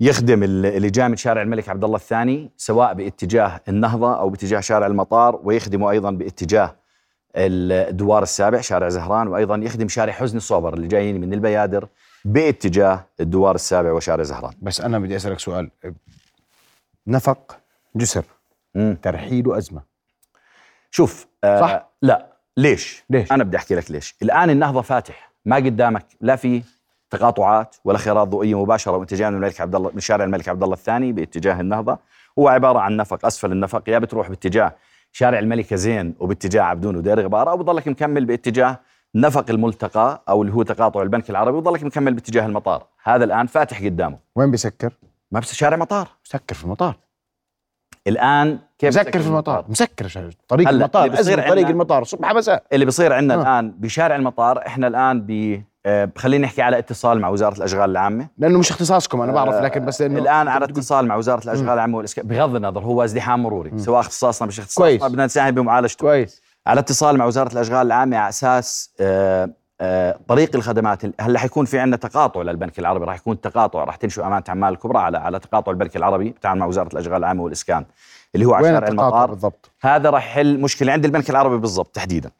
يخدم 0.00 0.42
ال- 0.42 0.66
اللي 0.66 0.90
جاء 0.90 1.08
من 1.08 1.16
شارع 1.16 1.42
الملك 1.42 1.68
عبد 1.68 1.84
الله 1.84 1.96
الثاني 1.96 2.50
سواء 2.56 2.94
باتجاه 2.94 3.60
النهضة 3.68 4.18
أو 4.20 4.28
باتجاه 4.28 4.60
شارع 4.60 4.86
المطار 4.86 5.40
ويخدمه 5.44 5.90
أيضا 5.90 6.10
باتجاه 6.10 6.74
الدوار 7.36 8.22
السابع 8.22 8.60
شارع 8.60 8.88
زهران 8.88 9.28
وأيضا 9.28 9.56
يخدم 9.56 9.88
شارع 9.88 10.12
حزن 10.12 10.36
الصوبر 10.36 10.74
اللي 10.74 10.88
جايين 10.88 11.20
من 11.20 11.32
البيادر 11.34 11.88
باتجاه 12.24 13.04
الدوار 13.20 13.54
السابع 13.54 13.92
وشارع 13.92 14.22
زهران 14.22 14.54
بس 14.62 14.80
أنا 14.80 14.98
بدي 14.98 15.16
أسألك 15.16 15.38
سؤال 15.40 15.70
نفق 17.06 17.56
جسر 17.96 18.24
مم. 18.74 18.96
ترحيل 19.02 19.48
وأزمة 19.48 19.82
شوف 20.90 21.26
آه 21.44 21.60
صح؟ 21.60 21.88
لا 22.02 22.26
ليش؟ 22.56 23.04
ليش؟ 23.10 23.32
أنا 23.32 23.44
بدي 23.44 23.56
أحكي 23.56 23.74
لك 23.74 23.90
ليش 23.90 24.16
الآن 24.22 24.50
النهضة 24.50 24.82
فاتح 24.82 25.32
ما 25.44 25.56
قدامك 25.56 26.06
لا 26.20 26.36
في 26.36 26.62
تقاطعات 27.10 27.76
ولا 27.84 27.98
خيارات 27.98 28.28
ضوئية 28.28 28.62
مباشرة 28.62 28.96
باتجاه 28.96 29.30
من 29.30 29.36
الملك 29.36 29.60
عبد 29.60 29.74
الله 29.74 29.90
من 29.94 30.00
شارع 30.00 30.24
الملك 30.24 30.48
عبد 30.48 30.62
الله 30.62 30.74
الثاني 30.74 31.12
باتجاه 31.12 31.60
النهضة 31.60 31.98
هو 32.38 32.48
عبارة 32.48 32.78
عن 32.78 32.96
نفق 32.96 33.26
أسفل 33.26 33.52
النفق 33.52 33.88
يا 33.88 33.98
بتروح 33.98 34.28
باتجاه 34.28 34.72
شارع 35.12 35.38
الملكه 35.38 35.76
زين 35.76 36.14
وباتجاه 36.20 36.62
عبدون 36.62 36.96
ودير 36.96 37.20
غباره 37.24 37.50
أو 37.50 37.56
بضلك 37.56 37.88
مكمل 37.88 38.24
باتجاه 38.24 38.80
نفق 39.14 39.50
الملتقى 39.50 40.24
أو 40.28 40.42
اللي 40.42 40.52
هو 40.54 40.62
تقاطع 40.62 41.02
البنك 41.02 41.30
العربي 41.30 41.56
وبضلك 41.56 41.82
مكمل 41.84 42.14
باتجاه 42.14 42.46
المطار. 42.46 42.86
هذا 43.02 43.24
الآن 43.24 43.46
فاتح 43.46 43.84
قدامه. 43.84 44.18
وين 44.36 44.50
بيسكر؟ 44.50 44.92
ما 45.30 45.40
بس 45.40 45.54
شارع 45.54 45.76
مطار. 45.76 46.08
بسكر 46.24 46.54
في 46.54 46.64
المطار. 46.64 46.96
الآن 48.06 48.58
كيف 48.78 48.88
مسكر 48.98 49.20
في 49.20 49.28
المطار؟ 49.28 49.64
مسكر 49.68 50.06
شا- 50.08 50.30
طريق 50.48 50.68
المطار 50.68 51.08
طريق 51.08 51.68
المطار. 51.68 52.04
صبح 52.04 52.32
مساء. 52.34 52.64
اللي 52.72 52.84
بصير 52.84 53.12
عندنا 53.12 53.34
آه. 53.34 53.42
الآن 53.42 53.70
بشارع 53.70 54.16
المطار 54.16 54.66
إحنا 54.66 54.86
الآن 54.86 55.20
ب 55.26 55.62
آه، 55.86 56.10
خلينا 56.16 56.46
نحكي 56.46 56.62
على 56.62 56.78
اتصال 56.78 57.20
مع 57.20 57.28
وزارة 57.28 57.56
الأشغال 57.56 57.90
العامة. 57.90 58.28
لأنه 58.38 58.58
مش 58.58 58.70
اختصاصكم 58.70 59.20
أنا 59.20 59.32
بعرف 59.32 59.54
لكن 59.54 59.84
بس 59.84 60.02
إنه 60.02 60.18
الآن 60.18 60.48
على 60.48 60.64
اتصال 60.64 61.06
مع 61.06 61.16
وزارة 61.16 61.44
الأشغال 61.44 61.68
العامة 61.68 61.96
والاسكان 61.96 62.26
بغض 62.26 62.56
النظر 62.56 62.80
هو 62.80 63.04
ازدحام 63.04 63.42
مروري 63.42 63.78
سواء 63.78 64.00
اختصاصنا 64.00 64.48
مش 64.48 64.58
اختصاصنا 64.58 64.86
كويس. 64.86 65.12
بدنا 65.12 65.24
نساهم 65.24 65.54
بمعالجته. 65.54 66.00
كويس. 66.00 66.42
على 66.66 66.80
اتصال 66.80 67.18
مع 67.18 67.24
وزارة 67.24 67.52
الأشغال 67.52 67.86
العامة 67.86 68.16
على 68.16 68.28
أساس 68.28 68.94
آه، 69.00 69.50
آه، 69.80 70.18
طريق 70.28 70.56
الخدمات 70.56 71.02
هلا 71.20 71.38
حيكون 71.38 71.64
في 71.64 71.78
عندنا 71.78 71.96
تقاطع 71.96 72.42
للبنك 72.42 72.78
العربي؟ 72.78 73.04
راح 73.04 73.16
يكون 73.16 73.40
تقاطع 73.40 73.84
راح 73.84 73.96
تنشئ 73.96 74.26
أمانة 74.26 74.44
عمال 74.48 74.72
الكبرى 74.72 74.98
على 74.98 75.18
على 75.18 75.38
تقاطع 75.38 75.72
البنك 75.72 75.96
العربي 75.96 76.30
بتعامل 76.30 76.60
مع 76.60 76.66
وزارة 76.66 76.92
الأشغال 76.92 77.16
العامة 77.16 77.42
والإسكان 77.42 77.84
اللي 78.34 78.46
هو 78.46 78.54
على 78.54 78.68
شارع 78.68 78.88
المطار. 78.88 79.30
بالضبط؟ 79.30 79.70
هذا 79.80 80.10
راح 80.10 80.26
يحل 80.26 80.60
مشكلة 80.60 80.92
عند 80.92 81.04
البنك 81.04 81.30
العربي 81.30 81.56
بالضبط 81.56 81.94
تحديدا. 81.94 82.30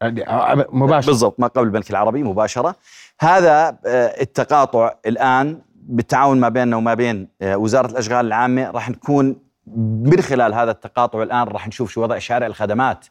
يعني 0.00 0.28
آه، 0.28 0.66
مباشر 0.72 1.10
بالضبط 1.10 1.40
ما 1.40 1.46
قبل 1.46 1.66
البنك 1.66 1.90
العربي 1.90 2.22
مباشرة. 2.22 2.76
هذا 3.20 3.78
آه، 3.86 4.22
التقاطع 4.22 4.94
الآن 5.06 5.58
بالتعاون 5.74 6.40
ما 6.40 6.48
بيننا 6.48 6.76
وما 6.76 6.94
بين 6.94 7.28
آه، 7.42 7.56
وزارة 7.56 7.90
الأشغال 7.90 8.26
العامة 8.26 8.70
راح 8.70 8.90
نكون 8.90 9.36
من 9.76 10.20
خلال 10.20 10.54
هذا 10.54 10.70
التقاطع 10.70 11.22
الآن 11.22 11.48
راح 11.48 11.68
نشوف 11.68 11.90
شو 11.90 12.02
وضع 12.02 12.18
شارع 12.18 12.46
الخدمات 12.46 13.06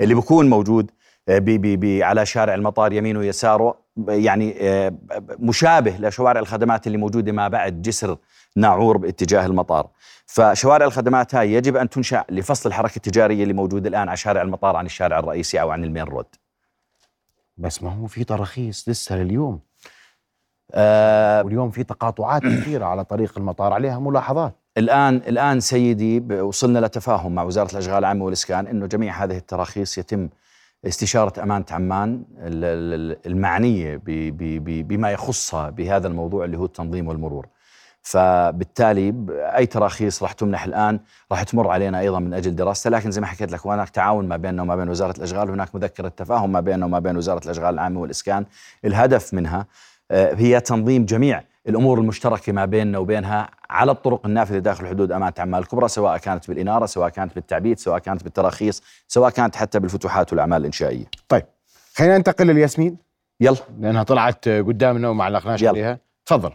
اللي 0.00 0.14
بيكون 0.14 0.50
موجود 0.50 0.90
آه، 1.28 1.38
بي 1.38 1.58
بي 1.58 1.76
بي 1.76 2.02
على 2.02 2.26
شارع 2.26 2.54
المطار 2.54 2.92
يمينه 2.92 3.18
ويساره. 3.18 3.84
يعني 4.08 4.56
آه، 4.60 4.94
مشابه 5.38 5.96
لشوارع 5.98 6.40
الخدمات 6.40 6.86
اللي 6.86 6.98
موجودة 6.98 7.32
ما 7.32 7.48
بعد 7.48 7.82
جسر 7.82 8.16
ناعور 8.56 8.96
باتجاه 8.96 9.46
المطار. 9.46 9.88
فشوارع 10.26 10.86
الخدمات 10.86 11.34
هاي 11.34 11.52
يجب 11.52 11.76
أن 11.76 11.88
تنشأ 11.88 12.24
لفصل 12.28 12.68
الحركة 12.68 12.96
التجارية 12.96 13.42
اللي 13.42 13.54
موجودة 13.54 13.88
الآن 13.88 14.08
على 14.08 14.16
شارع 14.16 14.42
المطار 14.42 14.76
عن 14.76 14.86
الشارع 14.86 15.18
الرئيسي 15.18 15.60
أو 15.60 15.70
عن 15.70 15.84
المين 15.84 16.04
رود. 16.04 16.26
بس 17.56 17.82
ما 17.82 17.90
هو 17.90 18.06
في 18.06 18.24
تراخيص 18.24 18.88
لسه 18.88 19.16
لليوم. 19.16 19.60
آه 20.72 21.42
واليوم 21.42 21.70
في 21.70 21.84
تقاطعات 21.84 22.42
كثيرة 22.60 22.84
على 22.84 23.04
طريق 23.04 23.38
المطار 23.38 23.72
عليها 23.72 23.98
ملاحظات. 23.98 24.54
الآن 24.78 25.16
الآن 25.16 25.60
سيدي 25.60 26.20
وصلنا 26.40 26.78
لتفاهم 26.78 27.34
مع 27.34 27.42
وزارة 27.42 27.72
الأشغال 27.72 27.98
العامة 27.98 28.24
والإسكان 28.24 28.66
إنه 28.66 28.86
جميع 28.86 29.24
هذه 29.24 29.36
التراخيص 29.36 29.98
يتم 29.98 30.28
استشارة 30.86 31.42
امانه 31.42 31.64
عمان 31.70 32.24
ال- 32.38 32.64
ال- 32.64 33.26
المعنية 33.26 33.96
ب- 33.96 34.04
ب- 34.06 34.64
ب- 34.64 34.88
بما 34.88 35.10
يخصها 35.10 35.70
بهذا 35.70 36.08
الموضوع 36.08 36.44
اللي 36.44 36.58
هو 36.58 36.64
التنظيم 36.64 37.08
والمرور. 37.08 37.46
فبالتالي 38.04 39.14
أي 39.30 39.66
تراخيص 39.66 40.22
راح 40.22 40.32
تمنح 40.32 40.64
الآن 40.64 41.00
راح 41.32 41.42
تمر 41.42 41.68
علينا 41.68 42.00
أيضا 42.00 42.18
من 42.18 42.34
أجل 42.34 42.56
دراستها 42.56 42.90
لكن 42.90 43.10
زي 43.10 43.20
ما 43.20 43.26
حكيت 43.26 43.52
لك 43.52 43.66
هناك 43.66 43.88
تعاون 43.88 44.28
ما 44.28 44.36
بيننا 44.36 44.62
وما 44.62 44.76
بين 44.76 44.88
وزارة 44.88 45.18
الأشغال 45.18 45.50
هناك 45.50 45.74
مذكرة 45.74 46.08
تفاهم 46.08 46.52
ما 46.52 46.60
بيننا 46.60 46.86
وما 46.86 46.98
بين 46.98 47.16
وزارة 47.16 47.44
الأشغال 47.44 47.74
العامة 47.74 48.00
والإسكان. 48.00 48.46
الهدف 48.84 49.34
منها 49.34 49.66
آه، 50.10 50.34
هي 50.34 50.60
تنظيم 50.60 51.04
جميع 51.04 51.42
الأمور 51.68 51.98
المشتركة 51.98 52.52
ما 52.52 52.64
بيننا 52.64 52.98
وبينها 52.98 53.50
على 53.70 53.92
الطرق 53.92 54.26
النافذة 54.26 54.58
داخل 54.58 54.86
حدود 54.86 55.12
أمانة 55.12 55.34
عمان 55.38 55.60
الكبرى 55.62 55.88
سواء 55.88 56.18
كانت 56.18 56.48
بالإنارة 56.48 56.86
سواء 56.86 57.08
كانت 57.08 57.34
بالتعبيد 57.34 57.78
سواء 57.78 57.98
كانت 57.98 58.24
بالتراخيص 58.24 58.82
سواء 59.08 59.30
كانت 59.30 59.56
حتى 59.56 59.80
بالفتوحات 59.80 60.32
والأعمال 60.32 60.60
الإنشائية. 60.60 61.04
طيب 61.28 61.44
خلينا 61.94 62.16
ننتقل 62.18 62.46
للياسمين. 62.46 62.96
يلا. 63.40 63.56
لأنها 63.80 64.02
طلعت 64.02 64.48
قدامنا 64.48 65.08
وما 65.08 65.24
علقناش. 65.24 65.64
عليها. 65.64 65.98
تفضل. 66.26 66.52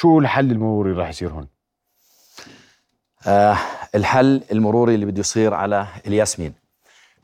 شو 0.00 0.18
الحل 0.18 0.50
المروري 0.50 0.90
اللي 0.90 1.00
راح 1.00 1.08
يصير 1.08 1.30
هون؟ 1.30 1.46
آه 3.26 3.56
الحل 3.94 4.42
المروري 4.52 4.94
اللي 4.94 5.06
بده 5.06 5.20
يصير 5.20 5.54
على 5.54 5.86
الياسمين 6.06 6.54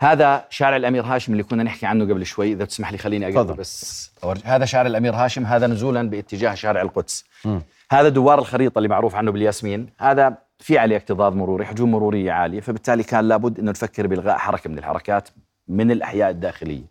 هذا 0.00 0.44
شارع 0.50 0.76
الأمير 0.76 1.04
هاشم 1.04 1.32
اللي 1.32 1.42
كنا 1.42 1.62
نحكي 1.62 1.86
عنه 1.86 2.04
قبل 2.04 2.26
شوي 2.26 2.52
إذا 2.52 2.64
تسمح 2.64 2.92
لي 2.92 2.98
خليني 2.98 3.28
اقرب. 3.28 3.56
بس 3.56 4.10
أورج. 4.24 4.40
هذا 4.44 4.64
شارع 4.64 4.86
الأمير 4.86 5.14
هاشم 5.14 5.46
هذا 5.46 5.66
نزولا 5.66 6.10
باتجاه 6.10 6.54
شارع 6.54 6.82
القدس 6.82 7.24
مم. 7.44 7.62
هذا 7.90 8.08
دوار 8.08 8.38
الخريطة 8.38 8.78
اللي 8.78 8.88
معروف 8.88 9.14
عنه 9.14 9.32
بالياسمين 9.32 9.90
هذا 9.98 10.38
في 10.58 10.78
عليه 10.78 10.96
اكتظاظ 10.96 11.34
مروري 11.34 11.64
حجوم 11.64 11.90
مرورية 11.90 12.32
عالية 12.32 12.60
فبالتالي 12.60 13.02
كان 13.02 13.28
لابد 13.28 13.58
إنه 13.58 13.70
نفكر 13.70 14.06
بإلغاء 14.06 14.38
حركة 14.38 14.70
من 14.70 14.78
الحركات 14.78 15.28
من 15.68 15.90
الأحياء 15.90 16.30
الداخلية 16.30 16.84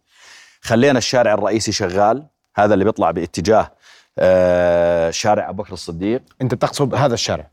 خلينا 0.61 0.97
الشارع 0.97 1.33
الرئيسي 1.33 1.71
شغال 1.71 2.27
هذا 2.55 2.73
اللي 2.73 2.85
بيطلع 2.85 3.11
باتجاه 3.11 3.71
شارع 5.09 5.49
أبو 5.49 5.63
بكر 5.63 5.73
الصديق. 5.73 6.21
أنت 6.41 6.53
بتقصد 6.53 6.95
هذا 6.95 7.13
الشارع. 7.13 7.47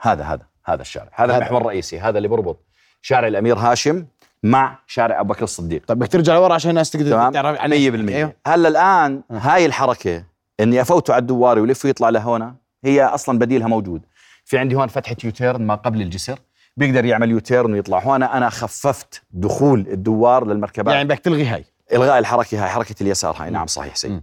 هذا 0.00 0.24
هذا 0.24 0.42
هذا 0.64 0.82
الشارع. 0.82 1.10
هذا 1.14 1.32
هذا. 1.32 1.36
المحور 1.36 1.60
الرئيسي 1.60 2.00
هذا 2.00 2.16
اللي 2.18 2.28
بربط 2.28 2.60
شارع 3.02 3.28
الأمير 3.28 3.58
هاشم 3.58 4.06
مع 4.42 4.78
شارع 4.86 5.20
أبو 5.20 5.32
بكر 5.32 5.44
الصديق. 5.44 5.82
طيب 5.86 5.98
بدك 5.98 6.12
ترجع 6.12 6.34
لورا 6.34 6.54
عشان 6.54 6.70
الناس 6.70 6.90
تقدر 6.90 7.10
تمام؟ 7.10 7.32
تعرف 7.32 7.58
100% 7.58 7.64
أيوه. 7.64 8.32
هلا 8.46 8.68
الآن 8.68 9.22
هاي 9.30 9.66
الحركة 9.66 10.24
إني 10.60 10.80
افوته 10.80 11.14
على 11.14 11.20
الدواري 11.20 11.60
ويلف 11.60 11.84
ويطلع 11.84 12.08
لهنا 12.08 12.54
هي 12.84 13.04
أصلا 13.04 13.38
بديلها 13.38 13.68
موجود. 13.68 14.02
في 14.44 14.58
عندي 14.58 14.74
هون 14.74 14.88
فتحة 14.88 15.16
يوتيرن 15.24 15.66
ما 15.66 15.74
قبل 15.74 16.02
الجسر 16.02 16.38
بيقدر 16.76 17.04
يعمل 17.04 17.30
U-turn 17.30 17.72
ويطلع. 17.72 17.98
هون 17.98 18.22
أنا 18.22 18.50
خففت 18.50 19.22
دخول 19.30 19.80
الدوار 19.80 20.46
للمركبات. 20.46 20.94
يعني 20.94 21.08
بدك 21.08 21.18
تلغي 21.18 21.44
هاي. 21.44 21.64
إلغاء 21.92 22.18
الحركة 22.18 22.64
هاي 22.64 22.68
حركة 22.68 22.94
اليسار 23.00 23.36
هاي. 23.38 23.50
نعم 23.50 23.66
صحيح 23.66 23.90
مم. 23.90 23.96
سيد 23.96 24.22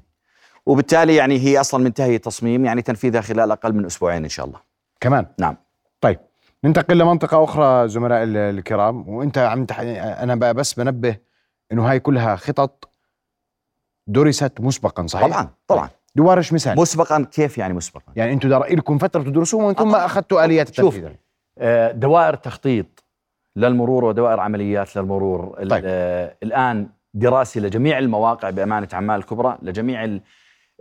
وبالتالي 0.66 1.16
يعني 1.16 1.40
هي 1.40 1.60
أصلا 1.60 1.84
منتهية 1.84 2.18
تصميم 2.18 2.66
يعني 2.66 2.82
تنفيذها 2.82 3.22
خلال 3.22 3.52
أقل 3.52 3.74
من 3.74 3.86
أسبوعين 3.86 4.24
إن 4.24 4.30
شاء 4.30 4.46
الله. 4.46 4.60
كمان؟ 5.02 5.26
نعم. 5.40 5.58
طيب 6.02 6.20
ننتقل 6.64 6.98
لمنطقة 6.98 7.44
أخرى 7.44 7.88
زملاء 7.90 8.24
ال- 8.24 8.38
الكرام 8.38 9.10
وأنت 9.10 9.38
عم 9.38 9.66
تح... 9.66 9.80
أنا 9.80 10.36
بقى 10.36 10.54
بس 10.54 10.74
بنبه 10.74 11.18
إنه 11.72 11.90
هاي 11.90 12.00
كلها 12.00 12.36
خطط 12.36 12.90
درست 14.08 14.62
مسبقا 14.62 15.08
صحيح؟ 15.08 15.28
طبعا 15.28 15.50
طبعا. 15.68 15.90
دوارش 16.16 16.54
مثال. 16.54 16.78
مسبقا 16.80 17.28
كيف 17.32 17.58
يعني 17.58 17.74
مسبقا؟ 17.74 18.12
يعني 18.16 18.34
أنتم 18.34 18.50
در... 18.50 18.60
لكم 18.76 18.98
فترة 18.98 19.24
تدرسوه 19.24 19.64
وأنتم 19.66 19.92
ما 19.92 20.06
أخذتوا 20.06 20.46
آليات 20.46 20.74
شوف. 20.74 20.96
التنفيذ. 20.96 21.18
آه، 21.58 21.92
دوائر 21.92 22.36
تخطيط 22.36 23.04
للمرور 23.56 24.06
ودوائر 24.06 24.40
عمليات 24.40 24.96
للمرور. 24.96 25.68
طيب. 25.70 25.84
آه، 25.86 26.36
الآن 26.44 26.90
دراسة 27.14 27.62
لجميع 27.62 27.98
المواقع 28.00 28.50
بأمانة 28.50 28.88
عمان 28.94 29.20
الكبرى 29.20 29.58
لجميع 29.62 30.04
ال- 30.04 30.22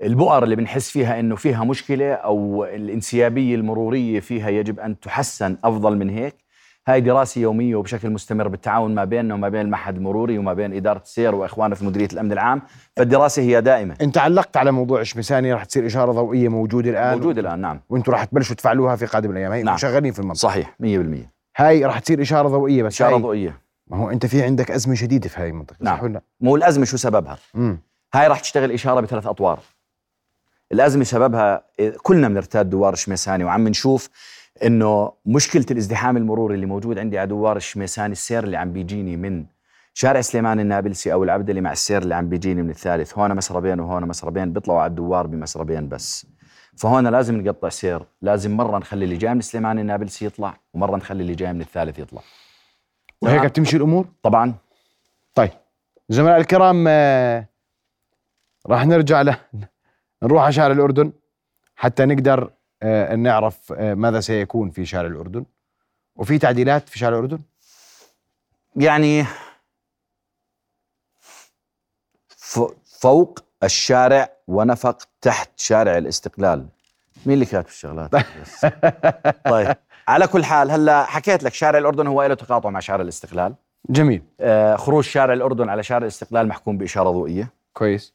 البؤر 0.02 0.44
اللي 0.44 0.56
بنحس 0.56 0.90
فيها 0.90 1.20
إنه 1.20 1.37
فيها 1.37 1.64
مشكلة 1.64 2.12
أو 2.12 2.64
الانسيابية 2.64 3.54
المرورية 3.54 4.20
فيها 4.20 4.49
يجب 4.49 4.80
أن 4.80 5.00
تحسن 5.00 5.56
أفضل 5.64 5.96
من 5.96 6.11
هيك. 6.11 6.42
هاي 6.88 7.00
دراسة 7.00 7.40
يومية 7.40 7.76
وبشكل 7.76 8.11
مستمر 8.11 8.49
بالتعاون 8.49 8.94
ما 8.94 9.04
بيننا 9.04 9.34
وما 9.34 9.49
بين 9.49 9.61
المعهد 9.61 9.96
المروري 9.96 10.38
وما 10.38 10.52
بين 10.54 10.72
إدارة 10.75 10.99
السير 10.99 11.34
وإخواننا 11.34 11.75
في 11.75 11.84
مديرية 11.84 12.08
الأمن 12.12 12.32
العام. 12.32 12.62
فالدراسة 12.96 13.42
هي 13.42 13.61
دائمة. 13.61 13.96
أنت 14.00 14.18
علقت 14.18 14.56
على 14.56 14.72
موضوع 14.72 15.02
شمساني 15.02 15.52
رح 15.52 15.64
تصير 15.64 15.87
إشارة 15.87 16.12
ضوئية 16.12 16.49
موجودة 16.49 16.90
الآن. 16.90 17.18
موجودة 17.18 17.40
الآن 17.40 17.61
نعم. 17.61 17.80
وأنتم 17.88 18.12
رح 18.12 18.25
تبلشوا 18.25 18.56
تفعلوها 18.56 18.96
في 18.96 19.06
قادم 19.06 19.30
الأيام. 19.30 19.52
هي 19.52 19.62
نعم. 19.62 19.76
شغالين 19.76 20.12
في 20.12 20.18
المنطقة. 20.18 20.38
صحيح 20.38 20.76
100% 20.80 21.30
هاي 21.56 21.84
رح 21.84 21.99
تصير 21.99 22.22
إشارة 22.22 22.49
ضوئية 22.49 22.82
بس 22.82 22.92
إشارة 22.92 23.16
ضوئية. 23.16 23.61
ما 23.90 23.96
هو 23.96 24.11
أنت 24.11 24.26
في 24.26 24.42
عندك 24.42 24.70
أزمة 24.70 24.94
شديدة 24.94 25.28
في 25.28 25.40
هاي 25.40 25.49
المنطقة 25.49 25.76
نعم. 25.80 25.96
صح 25.96 26.02
ولا 26.02 26.12
لا؟ 26.12 26.22
مو 26.40 26.56
الأزمة 26.56 26.84
شو 26.84 26.96
سببها؟ 26.96 27.38
مم. 27.54 27.78
هاي 28.14 28.26
راح 28.26 28.40
تشتغل 28.40 28.72
إشارة 28.72 29.00
بثلاث 29.00 29.26
أطوار. 29.26 29.61
الأزمة 30.73 31.05
سببها 31.05 31.64
إيه، 31.79 31.97
كلنا 32.02 32.29
بنرتاد 32.29 32.71
دوار 32.71 32.93
الشميساني 32.93 33.45
وعم 33.45 33.69
نشوف 33.69 34.09
إنه 34.64 35.12
مشكلة 35.26 35.67
الازدحام 35.71 36.17
المروري 36.17 36.55
اللي 36.55 36.67
موجود 36.67 36.99
عندي 36.99 37.19
على 37.19 37.29
دوار 37.29 37.57
الشميساني 37.57 38.12
السير 38.12 38.45
اللي 38.45 38.57
عم 38.57 38.73
بيجيني 38.73 39.17
من 39.17 39.45
شارع 39.95 40.21
سليمان 40.21 40.61
النابلسي 40.61 41.12
أو 41.12 41.25
العبدلي 41.25 41.61
مع 41.61 41.73
السير 41.73 42.02
اللي 42.02 42.14
عم 42.14 42.29
بيجيني 42.29 42.62
من 42.62 42.71
الثالث. 42.71 43.19
هون 43.19 43.37
مسربين 43.37 43.81
وهون 43.81 44.09
مسربين 44.09 44.52
بيطلعوا 44.52 44.81
على 44.81 44.91
الدوار 44.91 45.26
بمسربين 45.26 45.88
بس. 45.88 46.26
فهون 46.76 47.07
لازم 47.07 47.41
نقطع 47.41 47.69
سير 47.69 48.02
لازم 48.23 48.57
مرة 48.57 48.79
نخلي 48.79 49.05
اللي 49.05 49.17
جاي 49.17 49.35
من 49.35 49.41
سليمان 49.41 49.79
النابلسي 49.79 50.26
يطلع 50.26 50.57
ومرة 50.75 50.97
نخلي 50.97 51.23
اللي 51.23 51.35
جاي 51.35 51.52
من 51.52 51.61
الثالث 51.61 51.99
يطلع. 51.99 52.23
وهيك. 53.23 53.43
بتمشي 53.47 53.76
الأمور؟ 53.76 54.07
طبعا. 54.23 54.55
طيب 55.35 55.50
زملاء 56.09 56.41
الكرام 56.41 56.85
آه، 56.88 57.47
راح 58.67 58.87
نرجع 58.87 59.23
ل 59.23 59.35
نروح 60.23 60.43
على 60.43 60.52
شارع 60.52 60.75
الأردن 60.75 61.12
حتى 61.76 62.05
نقدر 62.05 62.50
آه، 62.83 63.17
نعرف 63.17 63.73
آه، 63.73 63.95
ماذا 63.95 64.21
سيكون 64.21 64.71
في 64.71 64.87
شارع 64.87 65.09
الأردن. 65.09 65.45
وفي 66.17 66.38
تعديلات 66.38 66.88
في 66.88 66.99
شارع 66.99 67.17
الأردن؟ 67.19 67.38
يعني 68.76 69.25
فوق 72.85 73.38
الشارع 73.62 74.29
ونفق 74.49 74.99
تحت 75.21 75.50
شارع 75.57 75.99
الاستقلال. 75.99 76.67
مين 77.26 77.35
اللي 77.35 77.47
كاتب 77.47 77.69
الشغلات. 77.69 78.11
طيب 79.52 79.76
على 80.09 80.26
كل 80.26 80.45
حال 80.45 80.71
هلا 80.71 81.05
حكيت 81.05 81.43
لك 81.43 81.55
شارع 81.55 81.79
الأردن 81.79 82.07
هو 82.07 82.23
له 82.23 82.35
تقاطع 82.35 82.71
مع 82.71 82.81
شارع 82.81 83.02
الاستقلال. 83.02 83.55
جميل. 83.91 84.23
آه 84.41 84.76
خروج 84.76 85.05
شارع 85.05 85.35
الأردن 85.35 85.69
على 85.69 85.83
شارع 85.83 86.02
الاستقلال 86.02 86.49
محكوم 86.49 86.79
بإشارة 86.79 87.11
ضوئية. 87.11 87.49
كويس. 87.73 88.14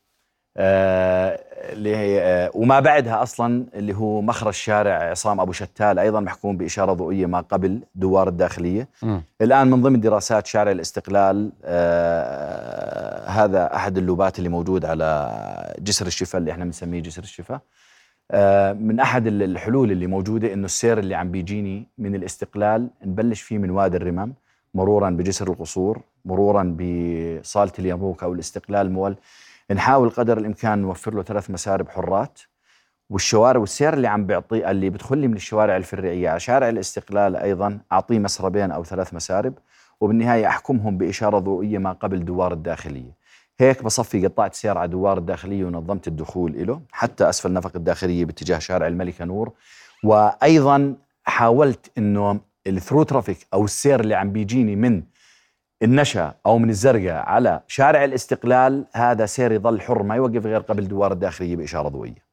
اللي 0.60 1.96
هي 1.96 2.22
آه، 2.22 2.52
وما 2.54 2.80
بعدها 2.80 3.24
أصلا 3.24 3.66
اللي 3.74 3.94
هو 3.96 4.22
مخرج 4.22 4.54
شارع 4.54 4.94
عصام 5.10 5.40
أبو 5.40 5.52
شتال 5.52 6.00
أيضا 6.00 6.20
محكوم 6.20 6.58
بإشارة 6.58 6.94
ضوئية 6.94 7.26
ما 7.26 7.42
قبل 7.42 7.80
دوار 7.96 8.28
الداخلية. 8.28 8.88
مم. 9.04 9.22
الآن 9.42 9.68
من 9.68 9.82
ضمن 9.82 10.00
دراسات 10.00 10.48
شارع 10.48 10.72
الاستقلال 10.72 11.52
آه 11.66 13.28
هذا 13.30 13.76
أحد 13.76 13.98
اللوبات 13.98 14.38
اللي 14.38 14.50
موجود 14.50 14.86
على 14.86 15.76
جسر 15.80 16.08
الشفا 16.08 16.38
اللي 16.38 16.52
إحنا 16.52 16.66
بنسميه 16.66 17.00
جسر 17.00 17.24
الشفا 17.24 17.60
آه 18.32 18.74
من 18.74 19.00
أحد 19.00 19.28
ال- 19.28 19.44
الحلول 19.44 19.92
اللي 19.92 20.08
موجودة 20.08 20.54
إنه 20.54 20.66
السير 20.66 21.00
اللي 21.00 21.16
عم 21.16 21.32
بيجيني 21.32 21.88
من 21.98 22.16
الاستقلال 22.16 22.88
نبلش 23.06 23.42
فيه 23.42 23.58
من 23.58 23.70
وادي 23.70 23.98
الرمم 23.98 24.34
مرورا 24.74 25.10
بجسر 25.10 25.48
القصور 25.52 26.02
مرورا 26.26 26.76
بصالة 26.80 27.72
اليرموك 27.80 28.24
أو 28.24 28.34
الاستقلال 28.34 28.92
مول. 28.92 29.16
نحاول 29.71 30.09
قدر 30.09 30.38
الإمكان 30.38 30.79
نوفر 30.79 31.13
له 31.13 31.24
ثلاث 31.24 31.51
مسارب 31.51 31.89
حرات 31.89 32.39
والشوارع 33.09 33.59
والسير 33.59 33.93
اللي 33.93 34.07
عم 34.07 34.25
بيعطيه 34.25 34.71
اللي 34.71 34.89
بدخل 34.89 35.17
لي 35.17 35.27
من 35.27 35.36
الشوارع 35.36 35.77
الفرعية 35.77 36.29
على 36.29 36.39
شارع 36.39 36.69
الاستقلال 36.69 37.36
أيضا 37.36 37.79
اعطيه 37.91 38.19
مسربين 38.19 38.71
أو 38.71 38.83
ثلاث 38.83 39.13
مسارب 39.13 39.53
وبالنهاية 40.01 40.47
أحكمهم 40.47 40.97
بإشارة 40.97 41.39
ضوئية 41.39 41.77
ما 41.77 41.91
قبل 41.91 42.25
دوار 42.25 42.53
الداخلية. 42.53 43.17
هيك 43.59 43.83
بصفي 43.83 44.27
قطعت 44.27 44.53
سير 44.53 44.77
على 44.77 44.88
دوار 44.88 45.17
الداخلية 45.17 45.65
ونظمت 45.65 46.07
الدخول 46.07 46.67
له 46.67 46.81
حتى 46.91 47.29
أسفل 47.29 47.53
نفق 47.53 47.71
الداخلية 47.75 48.25
باتجاه 48.25 48.59
شارع 48.59 48.88
الملكة 48.88 49.25
نور 49.25 49.51
وأيضا 50.03 50.95
حاولت 51.24 51.91
إنه 51.97 52.39
ال 52.67 52.72
through 52.72 53.03
traffic 53.03 53.48
أو 53.53 53.65
السير 53.65 54.00
اللي 54.00 54.15
عم 54.15 54.31
بيجيني 54.31 54.75
من 54.75 55.03
النشا 55.84 56.34
أو 56.46 56.57
من 56.57 56.69
الزرقاء 56.69 57.29
على 57.29 57.62
شارع 57.67 58.03
الاستقلال 58.03 58.86
هذا 58.93 59.25
سير 59.25 59.51
يظل 59.51 59.81
حر 59.81 60.03
ما 60.03 60.15
يوقف 60.15 60.46
غير 60.46 60.60
قبل 60.60 60.88
دوار 60.88 61.12
الداخلية 61.12 61.55
بإشارة 61.55 61.88
ضوئية. 61.88 62.27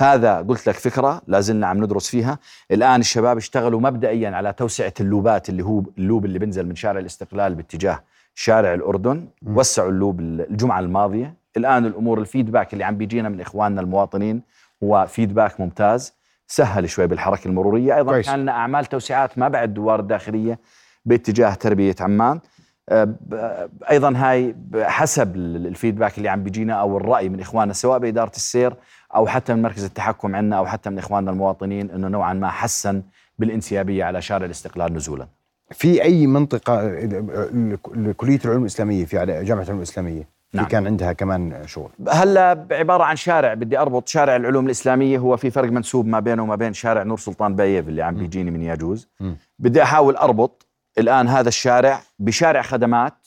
هذا 0.00 0.38
قلت 0.38 0.68
لك 0.68 0.74
فكرة 0.74 1.22
لازلنا 1.26 1.66
عم 1.66 1.84
ندرس 1.84 2.10
فيها، 2.10 2.38
الآن 2.70 3.00
الشباب 3.00 3.36
اشتغلوا 3.36 3.80
مبدئيا 3.80 4.30
على 4.30 4.52
توسعة 4.52 4.92
اللوبات 5.00 5.48
اللي 5.48 5.64
هو 5.64 5.82
ال 5.98 6.03
loop 6.03 6.24
اللي 6.24 6.38
بنزل 6.38 6.66
من 6.66 6.74
شارع 6.74 7.00
الاستقلال 7.00 7.54
باتجاه 7.54 8.00
شارع 8.34 8.74
الأردن، 8.74 9.28
م. 9.42 9.56
وسعوا 9.56 9.90
ال 9.90 9.96
loop 9.96 10.20
الجمعة 10.20 10.80
الماضية، 10.80 11.34
الآن 11.56 11.86
الأمور 11.86 12.20
ال 12.20 12.26
feedback 12.26 12.72
اللي 12.72 12.84
عم 12.84 12.96
بيجينا 12.96 13.28
من 13.28 13.40
إخواننا 13.40 13.80
المواطنين 13.80 14.42
هو 14.84 15.06
feedback 15.08 15.60
ممتاز، 15.60 16.14
سهل 16.46 16.88
شوي 16.88 17.06
بالحركة 17.06 17.48
المرورية، 17.48 17.96
أيضا 17.96 18.12
كويس. 18.12 18.26
كان 18.26 18.38
لنا 18.38 18.52
أعمال 18.52 18.84
توسعات 18.84 19.38
ما 19.38 19.48
بعد 19.48 19.74
دوار 19.74 20.00
الداخلية 20.00 20.58
باتجاه 21.04 21.54
تربية 21.54 21.94
عمان. 22.00 22.40
آه، 22.88 23.68
أيضا 23.90 24.12
هاي 24.16 24.54
حسب 24.76 25.36
ال- 25.36 25.66
ال 25.66 25.72
feedback 25.72 26.18
اللي 26.18 26.28
عم 26.28 26.42
بيجينا 26.42 26.72
أو 26.74 26.96
الرأي 26.96 27.28
من 27.28 27.40
إخواننا 27.40 27.72
سواء 27.72 27.98
بإدارة 27.98 28.32
السير 28.36 28.74
أو 29.14 29.26
حتى 29.26 29.54
من 29.54 29.62
مركز 29.62 29.84
التحكم 29.84 30.36
عندنا 30.36 30.58
أو 30.58 30.66
حتى 30.66 30.90
من 30.90 30.98
إخواننا 30.98 31.30
المواطنين 31.30 31.90
إنه 31.90 32.08
نوعا 32.08 32.32
ما 32.34 32.48
حسن 32.50 33.02
بالانسيابيه 33.38 34.04
على 34.04 34.22
شارع 34.22 34.46
الاستقلال 34.46 34.94
نزولا. 34.94 35.26
في 35.70 36.02
أي 36.02 36.26
منطقة 36.26 36.80
ال- 36.86 37.78
ال- 37.96 38.16
كليه 38.16 38.38
العلوم 38.44 38.62
الإسلامية 38.62 39.04
في 39.04 39.16
جامعة 39.26 39.62
العلوم 39.62 39.78
الإسلامية 39.78 40.38
نعم. 40.54 40.64
كان 40.66 40.86
عندها 40.86 41.12
كمان 41.12 41.62
شغل 41.66 41.90
هلا 42.08 42.66
عباره 42.70 43.04
عن 43.04 43.16
شارع 43.16 43.54
بدي 43.54 43.78
أربط 43.78 44.08
شارع 44.08 44.36
العلوم 44.36 44.66
الإسلامية 44.66 45.18
هو 45.18 45.36
في 45.36 45.50
فرق 45.50 45.70
منسوب 45.72 46.06
ما 46.06 46.20
بينه 46.20 46.42
وما 46.42 46.54
بين 46.56 46.72
شارع 46.72 47.02
نور 47.02 47.18
سلطان 47.18 47.56
بايف 47.56 47.88
اللي 47.88 48.02
عم 48.02 48.14
بيجيني 48.14 48.50
من 48.50 48.62
ياجوز 48.62 49.08
م. 49.20 49.32
بدي 49.58 49.82
أحاول 49.82 50.16
أربط 50.16 50.66
الآن 50.98 51.28
هذا 51.28 51.48
الشارع 51.48 52.00
بشارع 52.18 52.62
خدمات 52.62 53.26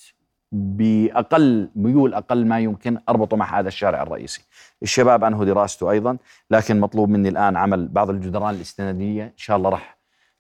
بأقل 0.52 1.70
ميول 1.76 2.14
أقل 2.14 2.46
ما 2.46 2.60
يمكن 2.60 2.98
أربطه 3.10 3.38
مع 3.38 3.60
هذا 3.60 3.68
الشارع 3.68 4.02
الرئيسي. 4.02 4.42
الشباب 4.84 5.24
انهوا 5.24 5.46
دراسته 5.46 5.92
أيضا 5.92 6.18
لكن 6.52 6.80
مطلوب 6.80 7.10
مني 7.10 7.30
الآن 7.30 7.58
عمل 7.58 7.88
بعض 7.88 8.10
الجدران 8.10 8.56
الاستنادية. 8.56 9.24
إن 9.24 9.32
شاء 9.38 9.58
الله 9.58 9.70
راح 9.70 9.98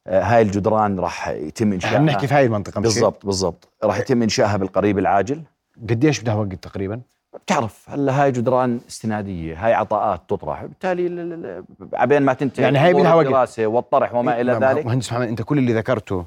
آه، 0.07 0.21
هاي 0.23 0.41
الجدران 0.41 0.99
راح 0.99 1.27
يتم 1.27 1.73
انشائها 1.73 1.93
إحنا 1.95 2.05
بنحكي 2.05 2.27
في 2.27 2.33
هاي 2.33 2.45
المنطقة؟ 2.45 2.81
بالضبط 2.81 3.25
بالضبط. 3.25 3.69
راح 3.83 3.97
يتم 3.99 4.21
انشائها 4.21 4.57
بالقريب 4.57 4.99
العاجل. 4.99 5.43
قديش 5.89 6.19
بدها 6.21 6.33
وقت 6.35 6.53
تقريبا؟ 6.53 7.01
بتعرف 7.45 7.89
هلا 7.89 8.23
هاي 8.23 8.31
جدران 8.31 8.79
استنادية 8.89 9.65
هاي 9.65 9.73
عطاءات 9.73 10.21
تطرح. 10.27 10.63
بالتالي 10.65 11.63
عبين 11.93 12.21
ما 12.21 12.33
تنتهي 12.33 12.63
يعني 12.63 12.77
هاي 12.77 12.93
بدها 12.93 13.13
وقت. 13.13 13.25
الدراسه 13.25 13.67
والطرح 13.67 14.13
وما 14.15 14.41
إلى 14.41 14.53
ما- 14.53 14.59
ما- 14.59 14.73
ذلك. 14.73 14.85
مهندس 14.85 15.11
محمد 15.13 15.27
أنت 15.27 15.41
كل 15.41 15.57
اللي 15.57 15.73
ذكرته 15.73 16.25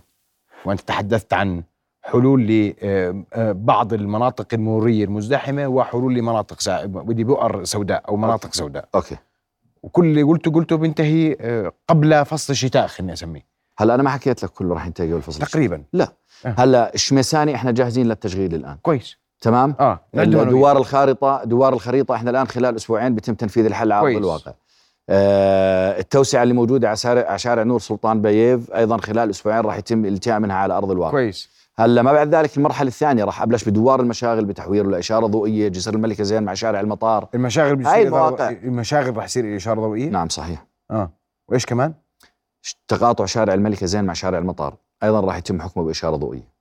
وأنت 0.64 0.80
تحدثت 0.80 1.32
عن 1.32 1.62
حلول 2.02 2.46
لبعض 2.46 3.92
المناطق 3.92 4.46
المروريه 4.52 5.04
المزدحمة 5.04 5.66
وحلول 5.66 6.14
لمناطق 6.14 6.60
سا... 6.60 6.86
بدي 6.86 7.24
بؤر 7.24 7.64
سوداء 7.64 8.02
أو 8.08 8.16
مناطق 8.16 8.54
سوداء. 8.54 8.88
okay. 8.94 9.16
وكل 9.82 10.04
اللي 10.04 10.22
قلته 10.22 10.50
قلته 10.50 10.76
بينتهي 10.76 11.36
آه، 11.40 11.72
قبل 11.88 12.24
فصل 12.24 12.52
الشتاء 12.52 12.86
خليني 12.86 13.12
أسميه. 13.12 13.46
هلا 13.78 13.94
أنا 13.94 14.02
ما 14.02 14.10
حكيت 14.10 14.44
لك 14.44 14.50
كله 14.50 14.74
راح 14.74 14.86
ينتهي 14.86 15.12
قبل 15.12 15.22
فصل 15.22 15.30
الشتاء. 15.30 15.48
تقريبا. 15.48 15.82
لا. 15.92 16.12
آه. 16.46 16.54
هلا 16.58 16.94
الشميساني 16.94 17.54
إحنا 17.54 17.70
جاهزين 17.70 18.06
للتشغيل 18.08 18.54
الآن. 18.54 18.76
كويس. 18.82 19.16
تمام؟ 19.40 19.74
آه. 19.80 20.00
أنا 20.14 20.44
دوار 20.44 20.76
الخارطة 20.76 21.44
دوار 21.44 21.72
الخريطة 21.72 22.14
إحنا 22.14 22.30
الآن 22.30 22.46
خلال 22.46 22.76
أسبوعين 22.76 23.14
بيتم 23.14 23.34
تنفيذ 23.34 23.66
الحل 23.66 23.92
على 23.92 24.00
كويس. 24.00 24.18
الواقع. 24.18 24.50
آه 24.50 24.54
التوسعة 25.10 26.42
اللي 26.42 26.54
موجودة 26.54 26.88
على 26.88 26.96
شارع 26.96 27.36
شارع 27.36 27.62
نور 27.62 27.80
سلطان 27.80 28.22
بايف 28.22 28.72
أيضا 28.72 28.96
خلال 28.96 29.30
أسبوعين 29.30 29.60
راح 29.60 29.76
يتم 29.76 30.04
الالتئام 30.04 30.42
منها 30.42 30.56
على 30.56 30.74
أرض 30.74 30.90
الواقع. 30.90 31.10
كويس. 31.10 31.54
هلا 31.76 32.02
ما 32.02 32.12
بعد 32.12 32.34
ذلك 32.34 32.56
المرحلة 32.56 32.88
الثانية 32.88 33.24
راح 33.24 33.42
أبلش 33.42 33.64
بدوار 33.64 34.00
المشاغل 34.00 34.44
بتحويره 34.44 34.88
لإشارة 34.88 35.26
ضوئية 35.26 35.68
جسر 35.68 35.94
الملكة 35.94 36.24
زين 36.24 36.42
مع 36.42 36.54
شارع 36.54 36.80
المطار. 36.80 37.28
المشاغل 37.34 37.76
بتصير 37.76 37.94
هاي 37.94 38.02
المواقع. 38.02 38.50
المشاغل 38.50 39.16
رح 39.16 39.24
يصير 39.24 39.56
إشارة 39.56 39.80
ضوئية؟ 39.80 40.08
نعم 40.08 40.28
صحيح. 40.28 40.66
آه. 40.90 41.12
وإيش 41.48 41.66
كمان؟ 41.66 41.94
تقاطع 42.88 43.24
شارع 43.24 43.54
الملكة 43.54 43.86
زين 43.86 44.04
مع 44.04 44.12
شارع 44.12 44.38
المطار. 44.38 44.76
أيضا 45.02 45.20
راح 45.20 45.36
يتم 45.36 45.62
حكمه 45.62 45.84
بإشارة 45.84 46.16
ضوئية. 46.16 46.54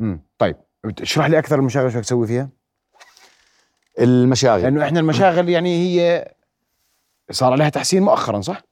امم 0.00 0.20
طيب. 0.38 0.56
اشرح 1.00 1.26
لي 1.26 1.38
أكثر 1.38 1.58
المشاغل 1.58 1.92
شو 1.92 2.00
تسوي 2.00 2.26
فيها؟ 2.26 2.48
المشاغل. 3.98 4.62
لأنه 4.62 4.84
إحنا 4.84 5.00
المشاغل 5.00 5.48
يعني 5.48 5.76
هي 5.76 6.28
صار 7.30 7.52
عليها 7.52 7.68
تحسين 7.68 8.02
مؤخرا 8.02 8.40
صح؟ 8.40 8.62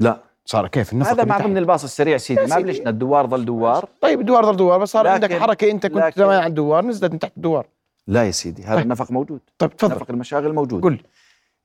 لا. 0.00 0.20
صار 0.44 0.68
كيف؟ 0.68 0.92
النفق 0.92 1.10
هذا 1.10 1.24
مع 1.24 1.38
تحت. 1.38 1.46
ضمن 1.46 1.58
الباص 1.58 1.84
السريع 1.84 2.16
سيدي 2.16 2.46
ما. 2.46 2.58
بلشنا 2.58 2.90
الدوار 2.90 3.26
ظل 3.26 3.44
دوار. 3.44 3.88
طيب 4.00 4.20
الدوار 4.20 4.44
ضل 4.44 4.56
دوار 4.56 4.78
بس 4.78 4.90
صار 4.90 5.06
عندك 5.06 5.32
حركة 5.32 5.70
إنت 5.70 5.86
كنت 5.86 6.12
زمان 6.16 6.38
على 6.38 6.46
الدوار 6.46 6.84
نزلت 6.84 7.12
من 7.12 7.18
تحت 7.18 7.32
الدوار. 7.36 7.66
لا 8.06 8.24
يا 8.24 8.30
سيدي 8.30 8.64
هذا 8.64 8.74
طيب. 8.74 8.84
النفق 8.84 9.10
موجود. 9.10 9.40
طيب 9.58 9.76
تفضل. 9.76 9.94
نفق 9.94 10.10
المشاغل 10.10 10.52
موجود. 10.54 10.82
قل 10.82 11.00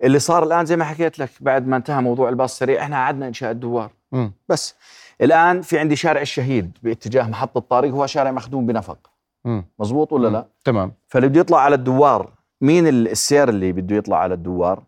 اللي 0.04 0.20
صار 0.20 0.44
الآن 0.44 0.66
زي 0.66 0.76
ما 0.76 0.86
حكيت 0.86 1.20
لك 1.20 1.30
بعد 1.40 1.68
ما 1.68 1.78
انتهى 1.78 2.02
موضوع 2.02 2.30
الباص 2.30 2.52
السريع 2.52 2.82
إحنا 2.84 2.98
عدنا 2.98 3.28
إنشاء 3.28 3.52
الدوار. 3.52 3.92
مم. 4.12 4.34
بس 4.50 4.76
الآن 5.22 5.62
في 5.62 5.80
عندي 5.80 5.96
شارع 5.96 6.22
الشهيد 6.22 6.78
باتجاه 6.84 7.24
محطة 7.30 7.60
طارق 7.60 7.90
هو 7.92 8.06
شارع 8.08 8.32
مخدوم 8.32 8.66
بنفق. 8.66 8.98
مزبوط 9.80 10.14
ولا 10.14 10.30
مم. 10.30 10.36
لا؟ 10.36 10.46
تمام. 10.66 10.94
فاللي 11.08 11.28
بده 11.28 11.40
يطلع 11.40 11.60
على 11.60 11.76
الدوار 11.76 12.30
مين 12.62 12.88
ال- 12.88 13.08
السير 13.08 13.50
اللي 13.50 13.72
بده 13.72 13.96
يطلع 13.96 14.18
على 14.18 14.34
الدوار؟ 14.34 14.84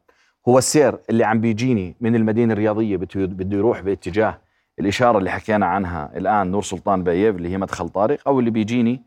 هو 0.47 0.57
السير 0.57 0.97
اللي 1.09 1.23
عم 1.23 1.41
بيجيني 1.41 1.95
من 2.01 2.15
المدينة 2.15 2.53
الرياضية 2.53 2.97
بده 3.15 3.57
يروح 3.57 3.81
باتجاه 3.81 4.37
الإشارة 4.79 5.17
اللي 5.17 5.31
حكينا 5.31 5.65
عنها 5.65 6.11
الآن 6.15 6.51
نور 6.51 6.63
سلطان 6.63 7.03
بايف 7.03 7.35
اللي 7.35 7.49
هي 7.49 7.57
مدخل 7.57 7.89
طارق 7.89 8.19
أو 8.27 8.39
اللي 8.39 8.49
بيجيني 8.51 9.01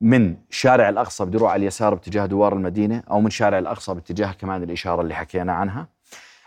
من 0.00 0.36
شارع 0.50 0.88
الأقصى 0.88 1.24
بده 1.24 1.38
يروح 1.38 1.52
على 1.52 1.60
اليسار 1.62 1.94
باتجاه 1.94 2.26
دوار 2.26 2.52
المدينة 2.52 3.02
أو 3.10 3.20
من 3.20 3.30
شارع 3.30 3.58
الأقصى 3.58 3.94
باتجاه 3.94 4.32
كمان 4.32 4.62
الإشارة 4.62 5.02
اللي 5.02 5.14
حكينا 5.14 5.52
عنها. 5.52 5.88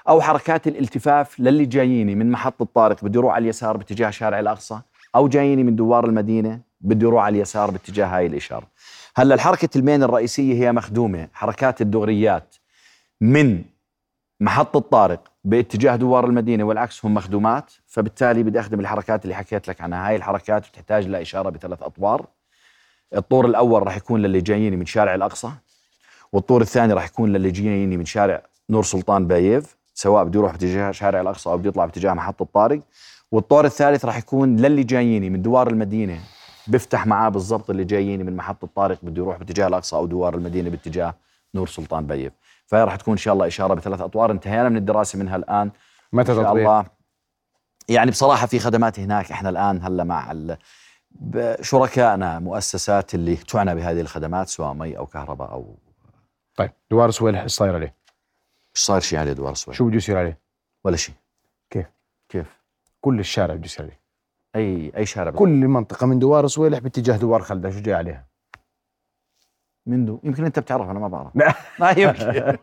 أو 0.10 0.22
حركات 0.22 0.68
الالتفاف 0.68 1.40
للي 1.40 1.66
جاييني 1.66 2.16
من 2.16 2.32
محطة 2.32 2.68
طارق 2.76 3.04
بده 3.06 3.20
يروح 3.20 3.34
على 3.36 3.44
اليسار 3.44 3.78
باتجاه 3.78 4.10
شارع 4.10 4.40
الأقصى 4.40 4.80
أو 5.16 5.28
جاييني 5.28 5.64
من 5.64 5.76
دوار 5.76 6.06
المدينة 6.06 6.60
بده 6.82 7.08
يروح 7.08 7.24
على 7.24 7.36
اليسار 7.38 7.72
باتجاه 7.72 8.06
هاي 8.06 8.26
الإشارة. 8.26 8.68
هلأ 9.16 9.36
الحركة 9.36 9.78
المين 9.78 10.04
الرئيسية 10.04 10.54
هي 10.54 10.72
مخدومة 10.72 11.28
حركات 11.34 11.82
الدغريات 11.82 12.56
من 13.22 13.64
محطه 14.40 14.80
طارق 14.80 15.20
باتجاه 15.44 15.96
دوار 15.96 16.26
المدينة 16.26 16.64
والعكس 16.64 17.06
هم 17.06 17.14
مخدومات 17.14 17.72
فبالتالي 17.88 18.44
بدي 18.44 18.60
أخدم 18.60 18.80
الحركات 18.80 19.24
اللي 19.24 19.36
حكيت 19.36 19.68
لك 19.68 19.82
عنها. 19.82 20.08
هاي 20.08 20.16
الحركات 20.16 20.68
بتحتاج 20.68 21.08
لاشاره 21.08 21.50
بثلاث 21.50 21.84
أطوار. 21.84 22.26
الطور 23.16 23.46
الأول 23.46 23.84
راح 23.84 23.98
يكون 23.98 24.22
للي 24.22 24.42
جاييني 24.42 24.76
من 24.76 24.86
شارع 24.86 25.16
الأقصى 25.16 25.52
والطور 26.34 26.62
الثاني 26.62 26.94
راح 26.94 27.06
يكون 27.06 27.34
للي 27.34 27.52
جاييني 27.52 27.98
من 27.98 28.06
شارع 28.06 28.42
نور 28.70 28.84
سلطان 28.84 29.28
بايف 29.28 29.76
سواء 29.94 30.24
بده 30.24 30.40
يروح 30.40 30.52
باتجاه 30.52 30.92
شارع 30.92 31.22
الأقصى 31.22 31.50
أو 31.50 31.58
بده 31.58 31.70
يطلع 31.70 31.86
باتجاه 31.86 32.14
محطه 32.14 32.46
طارق 32.54 32.80
والطور 33.32 33.66
الثالث 33.66 34.06
راح 34.06 34.18
يكون 34.18 34.56
للي 34.56 34.84
جاييني 34.84 35.30
من 35.30 35.42
دوار 35.42 35.68
المدينة 35.70 36.20
بيفتح 36.68 37.08
معاه 37.08 37.30
بالضبط 37.30 37.70
اللي 37.70 37.84
جاييني 37.84 38.24
من 38.24 38.36
محطه 38.36 38.70
طارق 38.76 38.98
بده 39.04 39.22
يروح 39.22 39.38
باتجاه 39.38 39.68
الأقصى 39.68 39.96
أو 39.96 40.06
دوار 40.06 40.36
المدينة 40.36 40.70
باتجاه 40.70 41.16
نور 41.56 41.68
سلطان 41.68 42.06
بايف 42.08 42.34
فهي 42.70 42.84
راح 42.84 42.96
تكون 42.96 43.12
إن 43.12 43.18
شاء 43.18 43.34
الله 43.34 43.48
إشارة 43.48 43.74
بثلاث 43.74 44.02
أطوار 44.02 44.32
انتهينا 44.32 44.70
من 44.70 44.78
الدراسة 44.78 45.20
منها 45.20 45.36
الآن 45.36 45.72
متى 46.14 46.32
إن 46.32 46.36
شاء 46.36 46.46
تطبيق؟ 46.46 46.70
الله 46.70 46.86
يعني 47.90 48.12
بصراحة 48.12 48.48
في 48.48 48.60
خدمات 48.60 49.00
هناك 49.00 49.32
إحنا 49.32 49.50
الآن 49.50 49.84
هلا 49.84 50.04
مع 50.04 50.32
شركائنا 51.62 52.40
مؤسسات 52.40 53.16
اللي 53.16 53.36
تعنى 53.36 53.76
بهذه 53.76 54.02
الخدمات 54.02 54.48
سواء 54.48 54.74
مي 54.74 54.98
أو 54.98 55.06
كهرباء 55.06 55.52
أو 55.52 55.78
طيب 56.56 56.72
دوار 56.92 57.12
صويلح 57.12 57.42
إيش 57.42 57.52
صاير 57.52 57.76
عليه؟ 57.76 57.96
مش 58.74 58.86
صاير 58.86 59.02
شيء 59.02 59.20
عليه 59.20 59.34
دوار 59.34 59.52
السويد 59.52 59.78
شو 59.78 59.88
بده 59.88 59.96
يصير 59.98 60.18
عليه؟ 60.18 60.40
ولا 60.84 60.96
شيء 60.96 61.16
كيف؟ 61.70 61.86
كيف 62.30 62.60
كل 63.02 63.20
الشارع 63.20 63.56
بده 63.56 63.66
يصير 63.66 63.86
عليه 63.86 64.00
أي 64.56 64.92
أي 64.98 65.06
شارع 65.06 65.32
كل 65.32 65.50
المنطقة 65.50 66.08
من 66.08 66.20
دوار 66.20 66.48
صويلح 66.48 66.80
باتجاه 66.80 67.18
دوار 67.18 67.42
خلدة 67.42 67.70
شو 67.72 67.80
جاي 67.80 67.94
عليها؟ 67.94 68.29
منه 69.86 70.20
يمكن 70.24 70.46
أنت 70.46 70.60
بتعرف 70.60 70.90
أنا 70.90 71.00
ما 71.00 71.08
بعرف. 71.08 71.32
ما 71.80 71.90
يمكن. 71.92 72.58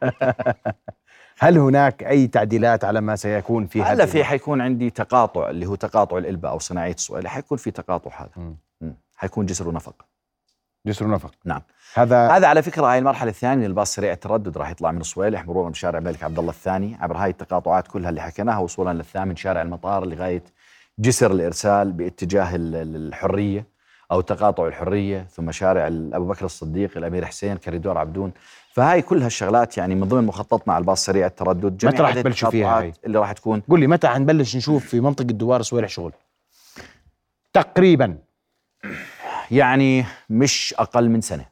هل 1.39 1.59
هناك 1.59 2.03
أي 2.03 2.27
تعديلات 2.27 2.85
على 2.85 3.01
ما 3.01 3.17
سيكون 3.17 3.67
في 3.67 3.83
هلا 3.83 4.07
في 4.07 4.25
حيكون 4.25 4.61
عندي 4.61 4.91
تقاطع 4.91 5.51
اللي 5.51 5.67
هو 5.67 5.75
تقاطع 5.75 6.19
الإلبة 6.19 6.49
أو 6.49 6.59
صناعية 6.59 6.95
السؤال. 6.95 7.29
حيكون 7.29 7.59
في 7.59 7.71
تقاطع 7.71 8.11
هذا. 8.21 8.55
حيكون 9.17 9.47
جسر 9.47 9.69
ونفق 9.69 9.95
جسر 10.87 11.09
نفق. 11.11 11.31
نعم. 11.45 11.63
هذا 11.95 12.29
هذا 12.29 12.47
على 12.47 12.63
فكرة 12.63 12.87
هاي 12.93 12.99
المرحلة 12.99 13.31
الثانية 13.31 13.67
للباص 13.67 13.95
سريع 13.95 14.13
التردد 14.13 14.59
راح 14.59 14.71
يطلع 14.71 14.91
من 14.93 15.01
الصويلح 15.01 15.47
مرورا 15.47 15.71
بشارع 15.71 15.99
الملك 15.99 16.23
عبد 16.23 16.39
الله 16.39 16.51
الثاني. 16.51 16.97
عبر 17.01 17.17
هاي 17.17 17.31
التقاطعات 17.31 17.89
كلها 17.89 18.11
اللي 18.11 18.21
حكيناها 18.21 18.59
وصولا 18.59 18.93
للثامن 18.95 19.37
شارع 19.37 19.63
المطار 19.63 20.05
لغاية 20.07 20.43
جسر 20.99 21.31
الإرسال 21.33 21.93
باتجاه 21.93 22.57
ال- 22.57 23.15
أو 24.13 24.21
تقاطع 24.21 24.67
الحرية 24.67 25.27
ثم 25.31 25.53
شارع 25.53 25.87
أبو 25.87 26.27
بكر 26.27 26.45
الصديق 26.45 26.97
الأمير 26.97 27.25
حسين 27.25 27.57
كريدور 27.57 27.99
عبدون 27.99 28.33
فهاي 28.73 29.03
كل 29.03 29.23
هالشغلات 29.23 29.79
يعني 29.79 29.95
من 29.95 30.09
ضمن 30.09 30.25
مخططنا 30.25 30.75
على 30.75 30.83
الباص 30.83 31.05
سريع 31.05 31.27
التردد 31.27 31.77
جميع 31.77 31.95
متى 31.95 32.03
راح 32.03 32.15
تبلشوا 32.15 32.51
فيها 32.51 32.79
هاي؟ 32.79 32.93
اللي 33.05 33.19
راح 33.19 33.33
تكون 33.33 33.63
قل 33.69 33.81
لي 33.81 33.87
متى 33.87 34.09
حنبلش 34.09 34.57
نشوف 34.57 34.87
في 34.87 35.01
منطقة 35.01 35.25
دوار 35.25 35.63
صويلح 35.63 35.89
شغل؟ 35.89 36.13
تقريبا 37.53 38.19
يعني 39.51 40.05
مش 40.31 40.75
أقل 40.79 41.09
من 41.09 41.21
سنة 41.21 41.47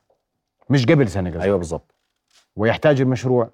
مش 0.71 0.87
قبل 0.87 1.09
سنة 1.09 1.31
قصدي 1.31 1.43
أيوة 1.43 1.59
بالضبط 1.59 1.95
ويحتاج 2.57 3.01
المشروع 3.01 3.51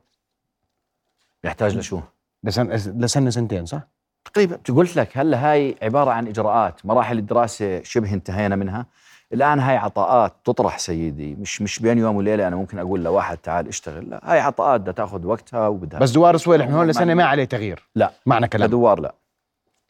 يحتاج 1.44 1.76
لشو؟ 1.76 2.00
لسنه 2.44 2.74
لسنة 2.74 3.30
سنتين 3.30 3.66
صح؟ 3.66 3.82
تقريبا. 4.24 4.58
قلت 4.68 4.96
لك 4.96 5.18
هلا 5.18 5.50
هاي 5.52 5.76
عبارة 5.82 6.10
عن 6.10 6.26
إجراءات. 6.28 6.86
مراحل 6.86 7.18
الدراسة 7.18 7.82
شبه 7.82 8.14
انتهينا 8.14 8.56
منها. 8.56 8.86
الآن 9.32 9.60
هاي 9.60 9.76
عطاءات 9.76 10.32
تطرح 10.44 10.78
سيدي. 10.78 11.34
مش 11.34 11.62
مش 11.62 11.78
بين 11.78 11.98
يوم 11.98 12.16
وليلة 12.16 12.48
أنا 12.48 12.56
ممكن 12.56 12.78
أقول 12.78 13.04
لواحد 13.04 13.36
تعال 13.38 13.68
اشتغل. 13.68 14.10
لا 14.10 14.20
هاي 14.32 14.40
عطاءات 14.40 14.80
بدها 14.80 14.92
تاخذ 14.92 15.26
وقتها 15.26 15.68
وبدها 15.68 16.00
بس 16.00 16.10
دوار 16.10 16.36
صويلح 16.36 16.66
من 16.66 16.74
هون 16.74 16.86
لسنة 16.86 17.14
ما 17.14 17.24
عليه 17.24 17.44
تغيير. 17.44 17.88
لا. 17.94 18.10
معنى 18.26 18.48
كلام. 18.48 18.68
لدوار 18.68 19.00
لا. 19.00 19.14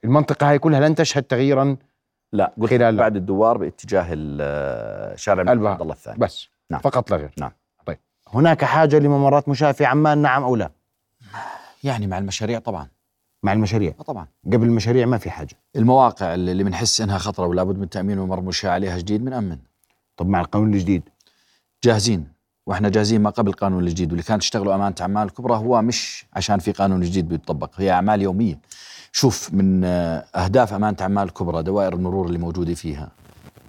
المنطقة 0.04 0.50
هاي 0.50 0.58
كلها 0.58 0.80
لن 0.88 0.94
تشهد 0.94 1.22
تغييرا 1.22 1.76
لا 2.32 2.52
قلت 2.60 2.70
خلال- 2.70 2.96
بعد 2.96 3.16
الدوار 3.16 3.58
باتجاه 3.58 4.06
ال- 4.10 5.18
شارع. 5.18 5.50
عبد 5.50 5.80
الله 5.80 5.92
الثاني. 5.92 6.18
بس. 6.18 6.48
نعم. 6.70 6.80
فقط 6.80 7.10
لا 7.10 7.16
غير. 7.16 7.30
نعم. 7.38 7.52
طيب. 7.86 7.98
هناك 8.34 8.64
حاجة 8.64 8.98
لممرات 8.98 9.48
مشاة 9.48 9.72
في 9.72 9.84
عمان؟ 9.84 10.18
نعم 10.18 10.42
أو 10.42 10.56
لا؟ 10.56 10.70
يعني 11.84 12.06
مع 12.06 12.18
المشاريع 12.18 12.58
طبعا. 12.58 12.88
مع 13.42 13.52
المشاريع. 13.52 13.94
آه 14.00 14.02
طبعا. 14.02 14.26
قبل 14.46 14.66
المشاريع 14.66 15.06
ما 15.06 15.18
في 15.18 15.30
حاجة. 15.30 15.56
المواقع 15.76 16.34
اللي 16.34 16.64
بنحس 16.64 17.00
إنها 17.00 17.18
خطرة 17.18 17.46
ولا 17.46 17.62
بد 17.62 17.78
من 17.78 17.88
تأمين 17.88 18.18
ممر 18.18 18.40
مشاة 18.40 18.70
عليها 18.70 18.98
جديد 18.98 19.24
بنأمن. 19.24 19.58
طب 20.16 20.28
مع 20.28 20.40
القانون 20.40 20.74
الجديد. 20.74 21.02
جاهزين. 21.84 22.28
وإحنا 22.66 22.88
جاهزين 22.88 23.20
ما 23.22 23.30
قبل 23.30 23.48
القانون 23.48 23.82
الجديد. 23.84 24.10
واللي 24.10 24.22
كانت 24.22 24.40
تشتغلوا 24.40 24.74
أمانة 24.74 24.94
أعمال 25.00 25.22
الكبرى 25.22 25.54
هو 25.56 25.82
مش 25.82 26.26
عشان 26.32 26.58
في 26.58 26.72
قانون 26.72 27.00
جديد 27.00 27.28
بيطبق 27.28 27.70
هي 27.76 27.90
أعمال 27.90 28.22
يومية. 28.22 28.58
شوف 29.12 29.54
من 29.54 29.84
آه، 29.84 30.24
أهداف 30.34 30.72
أمانة 30.72 30.96
أعمال 31.00 31.24
الكبرى 31.24 31.62
دوائر 31.62 31.92
المرور 31.92 32.26
اللي 32.26 32.38
موجودة 32.38 32.74
فيها. 32.74 33.08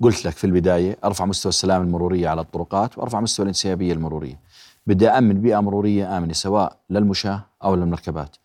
قلت 0.01 0.25
لك 0.25 0.33
في 0.33 0.43
البداية 0.43 0.97
أرفع 1.03 1.25
مستوى 1.25 1.49
السلامه 1.49 1.83
المرورية 1.83 2.29
على 2.29 2.41
الطرقات 2.41 2.97
وأرفع 2.97 3.19
مستوى 3.19 3.43
الانسيابية 3.43 3.93
المرورية. 3.93 4.39
بدي 4.87 5.09
امن 5.09 5.41
بيئة 5.41 5.59
مرورية 5.59 6.17
آمنة 6.17 6.33
سواء 6.33 6.77
للمشاة 6.89 7.45
أو 7.63 7.75
للمركبات. 7.75 8.35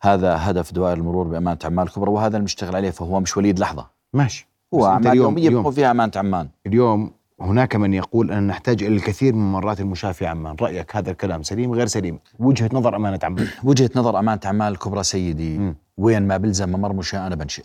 هذا 0.00 0.36
هدف 0.36 0.72
دوائر 0.72 0.96
المرور 0.96 1.28
بأمانة 1.28 1.58
اعمال 1.64 1.86
الكبرى 1.86 2.10
وهذا 2.10 2.36
المشتغل 2.36 2.76
عليه 2.76 2.90
فهو 2.90 3.20
مش 3.20 3.36
وليد 3.36 3.58
لحظة. 3.58 3.86
ماشي. 4.12 4.48
هو 4.74 4.86
اعمال 4.86 5.16
يوميه 5.16 5.50
بيكون 5.50 5.72
فيها 5.72 5.90
أمانة 5.90 6.12
عمان. 6.16 6.48
اليوم 6.66 7.10
هناك 7.40 7.76
من 7.76 7.94
يقول 7.94 8.32
أن 8.32 8.46
نحتاج 8.46 8.82
إلى 8.82 8.96
الكثير 8.96 9.34
من 9.34 9.40
ممرات 9.52 9.80
المشاة 9.80 10.12
في 10.12 10.26
عمان. 10.26 10.56
رأيك 10.60 10.96
هذا 10.96 11.10
الكلام 11.10 11.42
سليم 11.42 11.72
غير 11.72 11.86
سليم؟ 11.86 12.18
وجهة 12.38 12.70
نظر 12.72 12.96
أمانة 12.96 13.18
عمان. 13.22 13.48
وجهة 13.64 13.90
نظر 13.96 14.18
أمانة 14.18 14.40
اعمال 14.44 14.72
الكبرى 14.72 15.02
سيدي 15.02 15.58
مم. 15.58 15.74
وين 15.98 16.22
ما 16.28 16.36
بلزم 16.36 16.68
ممر 16.68 16.92
مشاة 16.92 17.26
أنا 17.26 17.34
بنشئ. 17.34 17.64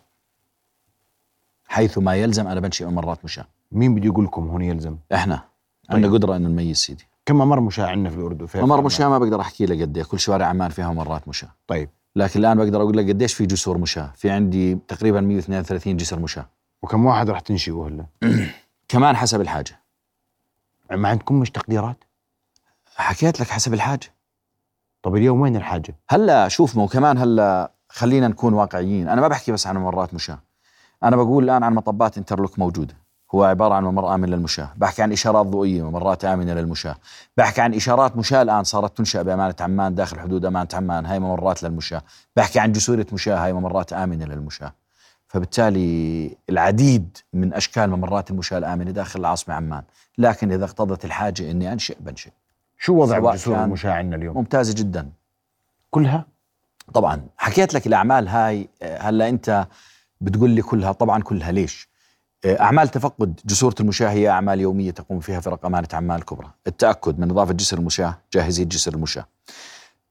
حيث 1.67 1.97
ما 1.97 2.15
يلزم 2.15 2.47
أنا 2.47 2.59
بنشئ 2.59 2.85
ممرات 2.85 3.25
مشاة 3.25 3.45
مين 3.71 3.95
بده 3.95 4.05
يقول 4.05 4.25
لكم 4.25 4.47
هون 4.47 4.61
يلزم؟ 4.61 4.97
عندنا 5.89 6.07
طيب. 6.07 6.15
قدرة 6.15 6.35
إنه 6.35 6.49
نميز 6.49 6.77
سيدي. 6.77 7.07
كم 7.25 7.35
ممر 7.35 7.59
مشاة 7.59 7.85
عندنا 7.85 8.09
في 8.09 8.15
الأردن؟ 8.15 8.47
ممر 8.55 8.73
عمان؟ 8.73 8.85
مشاة 8.85 9.09
ما 9.09 9.17
بقدر 9.19 9.41
أحكي 9.41 9.65
لك 9.65 9.81
قد 9.81 9.97
إيه، 9.97 10.03
كل 10.05 10.19
شوارع 10.19 10.45
عمان 10.45 10.69
فيها 10.69 10.93
ممرات 10.93 11.27
مشاة 11.27 11.49
طيب. 11.67 11.89
لكن 12.15 12.39
الآن 12.39 12.57
بقدر 12.57 12.81
أقول 12.81 12.97
لك 12.97 13.09
قديش 13.09 13.33
في 13.33 13.45
جسور 13.45 13.77
مشاة. 13.77 14.11
في 14.15 14.29
عندي 14.29 14.75
تقريبا 14.87 15.21
132 15.21 15.97
جسر 15.97 16.19
مشاة. 16.19 16.49
وكم 16.81 17.05
واحد 17.05 17.29
راح 17.29 17.39
تنشئوا 17.39 17.87
هلا 17.87 18.05
كمان 18.89 19.15
حسب 19.15 19.41
الحاجة. 19.41 19.79
ما 20.91 21.09
عندكم 21.09 21.39
مش 21.39 21.51
تقديرات؟ 21.51 22.03
حكيت 22.95 23.39
لك 23.39 23.47
حسب 23.47 23.73
الحاجة. 23.73 24.13
طب 25.03 25.15
اليوم 25.15 25.41
وين 25.41 25.55
الحاجة؟ 25.55 25.95
هلا 26.09 26.47
شوف 26.47 26.75
مو 26.75 26.87
كمان 26.87 27.17
هلا 27.17 27.71
خلينا 27.89 28.27
نكون 28.27 28.53
واقعيين. 28.53 29.07
أنا 29.09 29.21
ما 29.21 29.27
بحكي 29.27 29.51
بس 29.51 29.67
عن 29.67 29.77
ممرات 29.77 30.13
مشاة. 30.13 30.39
أنا 31.03 31.15
بقول 31.15 31.43
الآن 31.43 31.63
عن 31.63 31.73
مطبات 31.73 32.17
إنترلوك 32.17 32.59
موجودة. 32.59 32.97
هو 33.35 33.43
عبارة 33.43 33.73
عن 33.73 33.83
ممر 33.83 34.15
آمن 34.15 34.29
للمشاة. 34.29 34.69
بحكي 34.75 35.01
عن 35.01 35.11
إشارات 35.11 35.45
ضوئية 35.45 35.89
ممرات 35.89 36.25
آمنة 36.25 36.53
للمشاة. 36.53 36.95
بحكي 37.37 37.61
عن 37.61 37.73
إشارات 37.73 38.17
مشاة 38.17 38.41
الآن 38.41 38.63
صارت 38.63 38.97
تنشأ 38.97 39.21
بأمانة 39.21 39.55
عمان 39.59 39.95
داخل 39.95 40.19
حدود 40.19 40.45
أمانة 40.45 40.69
عمان. 40.73 41.05
هاي 41.05 41.19
ممرات 41.19 41.63
للمشاة. 41.63 42.01
بحكي 42.35 42.59
عن 42.59 42.71
جسوره 42.71 43.05
مشاة 43.13 43.45
هاي 43.45 43.53
ممرات 43.53 43.93
آمنة 43.93 44.25
للمشاة. 44.25 44.73
فبالتالي 45.27 46.37
العديد 46.49 47.17
من 47.33 47.53
أشكال 47.53 47.89
ممرات 47.89 48.31
المشاة 48.31 48.57
الآمنة 48.57 48.91
داخل 48.91 49.19
العاصمة 49.19 49.55
عمان. 49.55 49.83
لكن 50.17 50.51
إذا 50.51 50.65
اقتضت 50.65 51.05
الحاجة 51.05 51.51
إني 51.51 51.73
أنشئ 51.73 51.97
بنشئ. 51.99 52.31
شو 52.77 52.93
وضع 52.93 53.33
جسور 53.33 53.63
المشاة 53.63 53.91
عندنا 53.91 54.15
اليوم؟ 54.15 54.37
ممتازة 54.37 54.73
جدا. 54.73 55.09
كلها؟ 55.91 56.25
طبعا. 56.93 57.21
حكيت 57.37 57.73
لك 57.73 57.87
الأعمال 57.87 58.27
هاي 58.27 58.69
هلأ 58.83 59.29
أنت 59.29 59.67
بتقول 60.21 60.49
لي 60.49 60.61
كلها. 60.61 60.91
طبعا 60.91 61.23
كلها. 61.23 61.51
ليش؟ 61.51 61.94
آه، 62.45 62.61
أعمال 62.61 62.87
تفقد 62.89 63.39
جسورة 63.45 63.75
المشاة 63.79 64.09
هي 64.09 64.29
أعمال 64.29 64.59
يومية 64.59 64.91
تقوم 64.91 65.19
فيها 65.19 65.39
فرق 65.39 65.65
أمانة 65.65 65.87
عمان 65.93 66.19
الكبرى 66.19 66.47
التأكد 66.67 67.19
من 67.19 67.31
إضافة 67.31 67.53
جسر 67.53 67.77
المشاة 67.77 68.17
جاهزية 68.33 68.63
جسر 68.63 68.93
المشاة. 68.93 69.25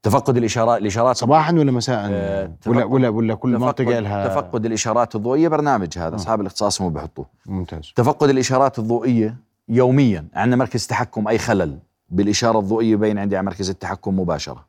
تفقد 0.03 0.37
الاشارات 0.37 0.81
الإشارات 0.81 1.17
صباحا 1.17 1.53
ولا 1.53 1.73
مساء؟ 1.73 2.09
آه، 2.13 2.53
ولا 2.67 2.85
ولا 2.85 3.09
ولا 3.09 3.35
كل 3.35 3.49
منطقة 3.59 3.73
تفقد, 3.73 3.89
لها 3.89 4.29
تفقد 4.29 4.67
الإشارات 4.67 5.15
الضوئية 5.15 5.49
برنامج 5.49 5.99
هذا 5.99 6.13
آه. 6.13 6.15
أصحاب 6.15 6.41
الاختصاص 6.41 6.83
هم 6.83 6.93
بيحطوه. 6.93 7.27
ممتاز. 7.47 7.93
تفقد 7.97 8.29
الإشارات 8.29 8.79
الضوئية 8.79 9.37
يوميا. 9.69 10.27
عندنا 10.35 10.57
مركز 10.57 10.87
تحكم 10.87 11.29
أي 11.29 11.39
خلل. 11.39 11.79
بالإشارة 12.09 12.59
الضوئية 12.59 12.97
بين 12.97 13.19
عندي 13.19 13.37
على 13.37 13.47
مركز 13.47 13.71
التحكم 13.71 14.21
مباشرة. 14.21 14.67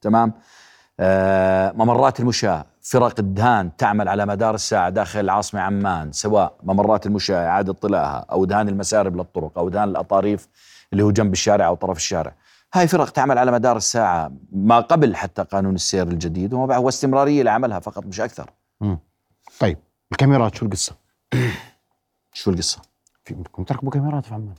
تمام؟ 0.00 0.32
آه 1.00 1.72
ممرات 1.72 2.20
المشاة. 2.20 2.66
فرق 2.88 3.14
الدهان 3.18 3.76
تعمل 3.76 4.08
على 4.08 4.26
مدار 4.26 4.54
الساعة 4.54 4.90
داخل 4.90 5.20
العاصمة 5.20 5.60
عمان 5.60 6.12
سواء 6.12 6.56
ممرات 6.62 7.06
المشاة 7.06 7.46
إعادة 7.46 7.72
طلاها 7.72 8.26
أو 8.30 8.44
دهان 8.44 8.68
المسارب 8.68 9.16
للطرق 9.16 9.58
أو 9.58 9.68
دهان 9.68 9.88
الأطاريف 9.88 10.48
اللي 10.92 11.04
هو 11.04 11.10
جنب 11.10 11.32
الشارع 11.32 11.66
أو 11.66 11.74
طرف 11.74 11.96
الشارع 11.96 12.34
هاي 12.74 12.88
فرق 12.88 13.10
تعمل 13.10 13.38
على 13.38 13.52
مدار 13.52 13.76
الساعة 13.76 14.32
ما 14.52 14.80
قبل 14.80 15.16
حتى 15.16 15.42
قانون 15.42 15.74
السير 15.74 16.08
الجديد 16.08 16.52
وما 16.54 16.66
بعد 16.66 16.84
واستمرارية 16.84 17.42
لعملها 17.42 17.78
فقط 17.78 18.06
مش 18.06 18.20
أكثر 18.20 18.50
طيب 19.60 19.78
الكاميرات 20.12 20.54
شو 20.54 20.66
القصة؟ 20.66 20.96
شو 22.32 22.50
القصة؟ 22.50 22.82
في 23.24 23.34
بدكم 23.34 23.64
تركبوا 23.64 23.90
كاميرات 23.90 24.24
في 24.26 24.34
عمان 24.34 24.54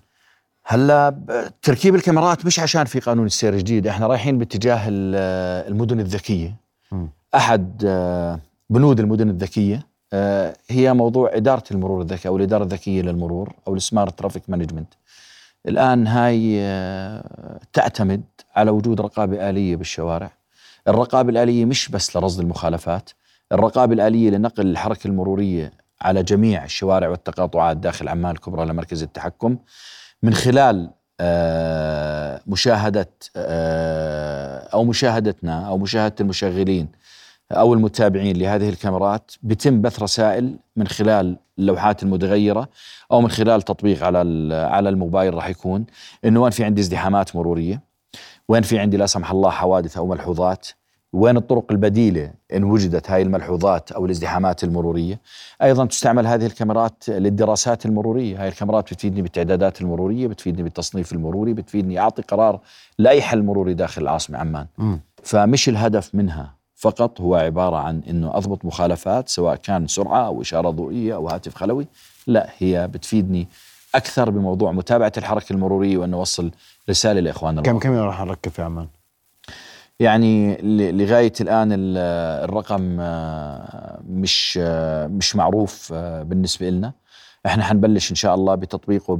هلا 0.66 1.20
تركيب 1.62 1.96
الكاميرات 1.96 2.46
مش 2.46 2.60
عشان 2.60 2.86
في 2.86 3.00
قانون 3.00 3.26
السير 3.26 3.58
جديد 3.58 3.88
إحنا 3.88 4.08
رايحين 4.08 4.38
باتجاه 4.38 4.88
ال- 4.88 5.68
المدن 5.72 6.00
الذكية 6.00 6.56
مم. 6.92 7.10
أحد 7.36 7.84
آه، 7.86 8.40
بنود 8.70 9.00
المدن 9.00 9.30
الذكية. 9.30 9.88
آه، 10.13 10.56
هي 10.70 10.94
موضوع 10.94 11.36
إدارة 11.36 11.63
المرور 11.72 12.02
الذكي 12.02 12.28
أو 12.28 12.38
الإدارة 12.38 12.63
الذكية 12.63 13.02
للمرور 13.02 13.54
أو 13.68 13.76
ال 13.76 13.83
smart 13.83 14.20
traffic 14.20 14.44
management. 14.48 14.94
الآن 15.68 16.08
هاي 16.08 16.58
آه، 16.62 17.60
تعتمد 17.74 18.24
على 18.56 18.72
وجود 18.72 19.02
رقابة 19.02 19.50
آلية 19.50 19.76
بالشوارع. 19.76 20.32
الرقابة 20.88 21.30
الآلية 21.30 21.66
مش 21.66 21.90
بس 21.90 22.16
لرصد 22.18 22.40
المخالفات 22.40 23.10
الرقابة 23.52 23.94
الآلية 23.94 24.30
لنقل 24.30 24.68
الحركة 24.68 25.08
المرورية 25.08 25.72
على 26.02 26.24
جميع 26.24 26.63
الشوارع 26.66 27.10
والتقاطعات 27.10 27.78
داخل 27.78 28.08
عمان 28.08 28.32
الكبرى 28.32 28.66
لمركز 28.66 29.04
التحكم. 29.04 29.58
من 30.24 30.34
خلال 30.34 30.90
مشاهدة 32.48 33.10
آه، 33.36 34.60
أو 34.74 34.84
مشاهدتنا 34.84 35.68
أو 35.68 35.78
مشاهدة 35.78 36.16
المشغلين 36.22 36.88
أو 37.52 37.74
المتابعين 37.74 38.38
لهذه 38.38 38.70
الكاميرات 38.70 39.32
بتم 39.44 39.82
بث 39.82 40.04
رسائل 40.04 40.56
من 40.76 40.88
خلال 40.88 41.38
اللوحات 41.60 42.04
المتغيرة 42.04 42.70
أو 43.12 43.22
من 43.22 43.30
خلال 43.30 43.62
تطبيق 43.62 44.04
على 44.04 44.22
ال- 44.22 44.54
على 44.66 44.90
الموبايل 44.90 45.34
راح 45.34 45.50
يكون. 45.50 45.86
إنه 46.26 46.42
وين 46.42 46.52
في 46.52 46.64
عندي 46.64 46.82
ازدحامات 46.82 47.36
مرورية؟ 47.36 47.82
وين 48.50 48.62
في 48.62 48.80
عندي 48.80 48.98
لا 48.98 49.06
سمح 49.06 49.32
الله 49.32 49.50
حوادث 49.50 49.98
أو 49.98 50.08
ملحوظات؟ 50.08 50.68
وين 51.14 51.38
الطرق 51.38 51.72
البديلة 51.72 52.32
إن 52.54 52.64
وجدت 52.64 53.12
هاي 53.12 53.22
الملحوظات 53.22 53.92
أو 53.92 54.06
الازدحامات 54.06 54.64
المرورية؟ 54.64 55.20
أيضا 55.62 55.86
تستعمل 55.86 56.28
هذه 56.28 56.46
الكاميرات 56.46 57.04
للدراسات 57.10 57.86
المرورية. 57.86 58.42
هاي 58.42 58.48
الكاميرات 58.48 58.94
بتفيدني 58.94 59.22
بالتعدادات 59.22 59.82
المرورية 59.82 60.28
بتفيدني 60.28 60.64
بالتصنيف 60.64 61.14
المروري 61.14 61.54
بتفيدني 61.54 62.00
أعطي 62.00 62.22
قرار 62.22 62.60
لأي 62.98 63.22
حل 63.22 63.44
مروري 63.44 63.74
داخل 63.74 64.02
العاصمة 64.02 64.38
عمان. 64.38 64.68
م. 64.78 64.96
فمش 65.24 65.70
الهدف 65.70 66.16
منها 66.16 66.57
فقط 66.78 67.22
هو 67.22 67.36
عبارة 67.36 67.76
عن 67.76 68.02
إنه 68.10 68.38
أضبط 68.38 68.66
مخالفات 68.66 69.30
سواء 69.30 69.56
كان 69.56 69.88
سرعة 69.88 70.28
أو 70.28 70.42
إشارة 70.42 70.70
ضوئية 70.70 71.16
أو 71.16 71.28
هاتف 71.30 71.56
خلوي. 71.56 71.88
لا 72.28 72.50
هي 72.58 72.88
بتفيدني 72.88 73.48
أكثر 73.96 74.30
بموضوع 74.30 74.72
متابعة 74.72 75.12
الحركة 75.18 75.54
المرورية 75.54 75.98
وإنه 75.98 76.18
أوصل 76.18 76.52
رسالة 76.90 77.20
لاخواننا 77.20 77.62
كم 77.62 77.80
كم 77.80 77.94
راح 77.94 78.22
نركب 78.22 78.52
في 78.52 78.62
عمان؟ 78.62 78.88
يعني 80.00 80.58
لغاية 80.92 81.34
الآن 81.42 81.70
الرقم 81.74 82.98
آه، 83.00 84.00
مش 84.10 84.60
آه، 84.62 85.08
مش 85.08 85.36
معروف 85.36 85.92
آه، 85.94 86.24
بالنسبة 86.24 86.70
لنا 86.70 86.94
إحنا 87.46 87.63
حنبلش 87.63 88.12
إن 88.12 88.16
شاء 88.16 88.36
الله 88.36 88.56
بتطبيقه 88.56 89.18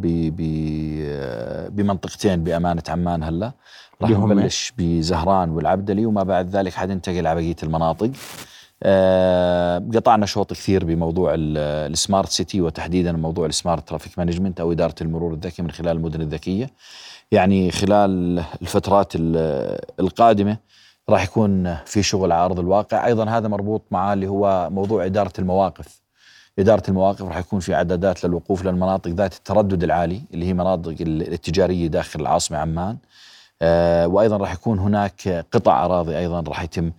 بمنطقتين 1.70 2.44
بأمانة 2.44 2.84
عمان 2.90 3.24
هلا. 3.24 3.52
راح 4.02 4.10
نبلش 4.12 4.74
بزهران 4.78 5.50
والعبدلي 5.50 6.06
وما 6.06 6.24
بعد 6.24 6.50
ذلك 6.50 6.74
حننتقل 6.74 7.28
على 7.28 7.42
بقية 7.42 7.56
المناطق. 7.64 8.12
قطعنا 9.96 10.26
شوط 10.26 10.54
كثير 10.54 10.86
بموضوع 10.86 11.34
ال 11.38 11.53
smart 11.53 12.30
city 12.30 12.62
وتحديدا 12.62 13.12
موضوع 13.12 13.46
ال 13.46 13.53
smart 13.53 13.88
traffic 13.90 14.20
management 14.20 14.60
أو 14.60 14.72
إدارة 14.72 14.96
المرور 15.02 15.34
الذكي 15.34 15.62
من 15.62 15.72
خلال 15.72 15.98
المدن 15.98 16.22
الذكية. 16.22 16.70
يعني 17.32 17.72
خلال 17.72 18.44
الفترات 18.62 19.14
القادمة 20.00 20.58
راح 21.10 21.24
يكون 21.24 21.76
في 21.86 22.04
شغل 22.04 22.32
على 22.32 22.46
أرض 22.46 22.60
الواقع. 22.60 23.06
أيضا 23.06 23.30
هذا 23.30 23.48
مربوط 23.48 23.84
معاه 23.92 24.14
اللي 24.14 24.28
هو 24.28 24.70
موضوع 24.72 25.06
إدارة 25.06 25.34
المواقف. 25.40 26.02
إدارة 26.60 26.84
المواقف 26.90 27.22
راح 27.22 27.38
يكون 27.38 27.60
في 27.60 27.74
عدادات 27.74 28.26
للوقوف 28.26 28.66
للمناطق 28.66 29.12
ذات 29.12 29.34
التردد 29.34 29.84
العالي 29.84 30.22
اللي 30.34 30.46
هي 30.46 30.54
مناطق 30.54 30.96
التجارية 31.02 31.88
داخل 31.88 32.20
العاصمة 32.20 32.58
عمان. 32.58 32.90
آه 32.94 32.98
وأيضا 34.06 34.38
راح 34.38 34.54
يكون 34.54 34.80
هناك 34.80 35.46
قطع 35.52 35.86
أراضي 35.86 36.18
أيضا 36.18 36.40
راح 36.48 36.64
يتم 36.64 36.92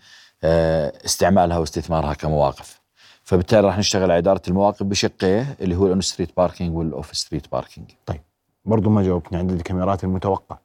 آه 0.44 0.92
استعمالها 1.05 1.59
واستثمارها 1.59 2.14
كمواقف. 2.14 2.81
فبالتالي 3.25 3.66
راح 3.66 3.79
نشتغل 3.79 4.03
على 4.03 4.18
إدارة 4.18 4.42
المواقف 4.49 4.83
بشقيه 4.83 5.57
اللي 5.61 5.77
هو 5.77 5.87
ال 5.87 6.01
on-street 6.01 6.37
parking 6.37 6.77
وال 6.77 7.16
off-street 7.16 7.53
parking. 7.53 7.90
طيب 8.07 8.21
برضو 8.64 8.90
ما 8.90 9.03
جاوبتني 9.03 9.38
عن 9.38 9.51
الكاميرات 9.51 10.05
المتوقع 10.05 10.59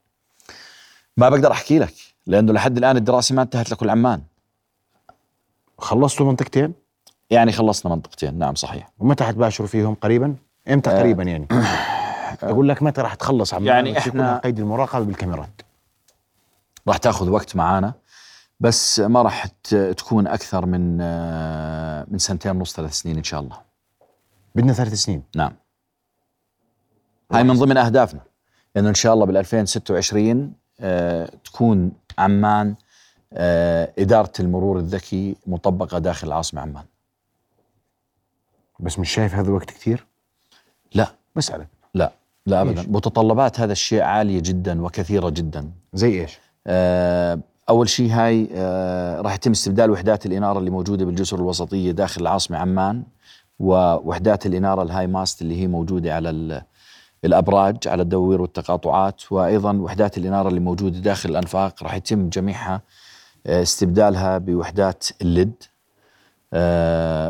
ما 1.17 1.29
بقدر 1.29 1.51
أحكي 1.51 1.79
لك 1.79 1.93
لأنه 2.27 2.53
لحد 2.53 2.77
الآن 2.77 2.97
الدراسة 2.97 3.35
ما 3.35 3.41
انتهت 3.41 3.71
لكل 3.71 3.89
عمان. 3.89 4.21
خلصتوا 5.77 6.25
منطقتين؟ 6.25 6.73
يعني 7.29 7.51
خلصنا 7.51 7.95
منطقتين 7.95 8.39
نعم 8.39 8.55
صحيح. 8.55 8.89
ومتى 8.99 9.23
حتباشروا 9.23 9.67
فيهم؟ 9.67 9.95
قريبا؟ 9.95 10.35
إمتى 10.69 10.89
آه. 10.89 10.99
قريبا 10.99 11.23
يعني؟ 11.23 11.47
أقول 12.43 12.69
لك 12.69 12.83
متى 12.83 13.01
راح 13.01 13.13
تخلص 13.13 13.53
عمان؟ 13.53 13.67
يعني 13.67 13.97
إحنا 13.97 14.37
قيد 14.37 14.59
المراقبة 14.59 15.05
بالكاميرات. 15.05 15.61
راح 16.87 16.97
تاخذ 16.97 17.29
وقت 17.29 17.55
معانا 17.55 17.93
بس 18.59 18.99
ما 18.99 19.21
راح 19.21 19.45
تكون 19.97 20.27
أكثر 20.27 20.65
من 20.65 20.97
آه، 21.01 22.05
من 22.07 22.17
سنتين 22.17 22.51
ونص 22.51 22.75
ثلاث 22.75 22.93
سنين 22.93 23.17
إن 23.17 23.23
شاء 23.23 23.39
الله. 23.39 23.57
بدنا 24.55 24.73
ثلاث 24.73 24.93
سنين. 24.93 25.23
نعم. 25.35 25.55
هاي 27.31 27.43
من 27.43 27.53
ضمن 27.53 27.77
أهدافنا 27.77 28.21
إنه 28.77 28.89
إن 28.89 28.93
شاء 28.93 29.13
الله 29.13 29.25
بال 29.25 29.37
2026 29.37 30.53
آه 30.79 31.29
تكون 31.45 31.91
عمان 32.17 32.75
آه 33.33 33.93
إدارة 33.99 34.33
المرور 34.39 34.79
الذكي 34.79 35.35
مطبقة 35.47 35.99
داخل 35.99 36.27
العاصمه 36.27 36.61
عمان. 36.61 36.85
بس 38.79 38.99
مش 38.99 39.11
شايف 39.11 39.35
هذا 39.35 39.51
وقت 39.51 39.69
كثير؟ 39.69 40.05
لا. 40.93 41.07
بسألك. 41.35 41.67
لا. 41.93 42.11
لا 42.45 42.61
ابدا؟ 42.61 42.85
متطلبات 42.87 43.59
هذا 43.59 43.71
الشيء 43.71 44.01
عالية 44.01 44.39
جدا 44.39 44.81
وكثيرة 44.81 45.29
جدا. 45.29 45.71
زي 45.93 46.21
إيش؟ 46.21 46.39
آه 46.67 47.39
أول 47.69 47.89
شيء 47.89 48.11
هاي 48.11 48.49
آه 48.55 49.21
راح 49.21 49.33
يتم 49.35 49.51
استبدال 49.51 49.91
وحدات 49.91 50.25
الإنارة 50.25 50.59
اللي 50.59 50.69
موجودة 50.69 51.05
بالجزر 51.05 51.37
الوسطية 51.37 51.91
داخل 51.91 52.21
العاصمة 52.21 52.57
عمان 52.57 53.03
ووحدات 53.59 54.45
الإنارة 54.45 54.83
ال 54.83 55.07
high 55.07 55.24
mast 55.24 55.41
اللي 55.41 55.61
هي 55.61 55.67
موجودة 55.67 56.15
على 56.15 56.63
الأبراج 57.25 57.77
على 57.87 58.01
الدواوير 58.01 58.41
والتقاطعات. 58.41 59.31
وأيضا 59.31 59.73
وحدات 59.77 60.17
الإنارة 60.17 60.49
اللي 60.49 60.59
موجودة 60.59 60.99
داخل 60.99 61.29
الأنفاق 61.29 61.83
راح 61.83 61.93
يتم 61.95 62.29
جميعها 62.29 62.81
آه، 63.47 63.61
استبدالها 63.61 64.37
بوحدات 64.37 65.07
ال 65.21 65.28
LED. 65.28 65.53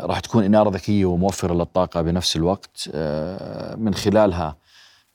راح 0.05 0.19
تكون 0.19 0.43
إنارة 0.43 0.69
ذكية 0.69 1.05
وموفرة 1.05 1.53
للطاقة 1.53 2.01
بنفس 2.01 2.35
الوقت. 2.35 2.89
من 3.77 3.93
خلالها 3.93 4.55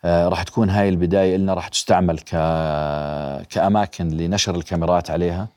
راح 0.04 0.42
تكون 0.42 0.70
هاي 0.70 0.88
البداية 0.88 1.36
لنا 1.36 1.54
راح 1.54 1.68
تستعمل 1.68 2.18
ك 2.18 2.30
كأماكن 3.50 4.08
لنشر 4.08 4.54
الكاميرات 4.54 5.10
عليها. 5.10 5.48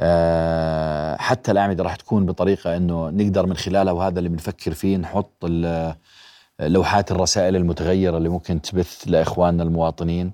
آه 0.00 1.16
حتى 1.16 1.50
الأعمدة 1.50 1.84
راح 1.84 1.96
تكون 1.96 2.26
بطريقة 2.26 2.76
إنه 2.76 3.10
نقدر 3.10 3.46
من 3.46 3.56
خلالها 3.56 3.92
وهذا 3.92 4.18
اللي 4.18 4.28
بنفكر 4.28 4.74
فيه 4.74 4.96
نحط 4.96 5.44
لوحات 6.60 7.12
الرسائل 7.12 7.56
المتغيرة 7.56 8.16
اللي 8.16 8.28
ممكن 8.28 8.62
تبث 8.62 9.02
لإخواننا 9.06 9.62
المواطنين. 9.62 10.32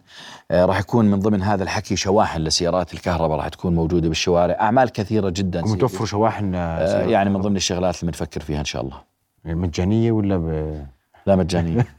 آه 0.50 0.64
راح 0.64 0.78
يكون 0.78 1.04
من 1.04 1.20
ضمن 1.20 1.42
هذا 1.42 1.62
الحكي 1.62 1.96
شواحن 1.96 2.40
لسيارات 2.40 2.94
الكهرباء 2.94 3.36
راح 3.36 3.48
تكون 3.48 3.74
موجودة 3.74 4.08
بالشوارع. 4.08 4.60
أعمال 4.60 4.88
كثيرة 4.92 5.30
جدا 5.30 5.62
متوفر 5.62 6.04
شواحن 6.04 6.54
آه 6.54 7.02
يعني 7.02 7.30
من 7.30 7.40
ضمن 7.40 7.56
الشغلات 7.56 8.00
اللي 8.00 8.12
بنفكر 8.12 8.40
فيها 8.40 8.60
إن 8.60 8.64
شاء 8.64 8.82
الله. 8.82 8.96
مجانية 9.44 10.12
ولا 10.12 10.36
ب... 10.36 10.86
لا 11.26 11.36
مجانية. 11.36 11.86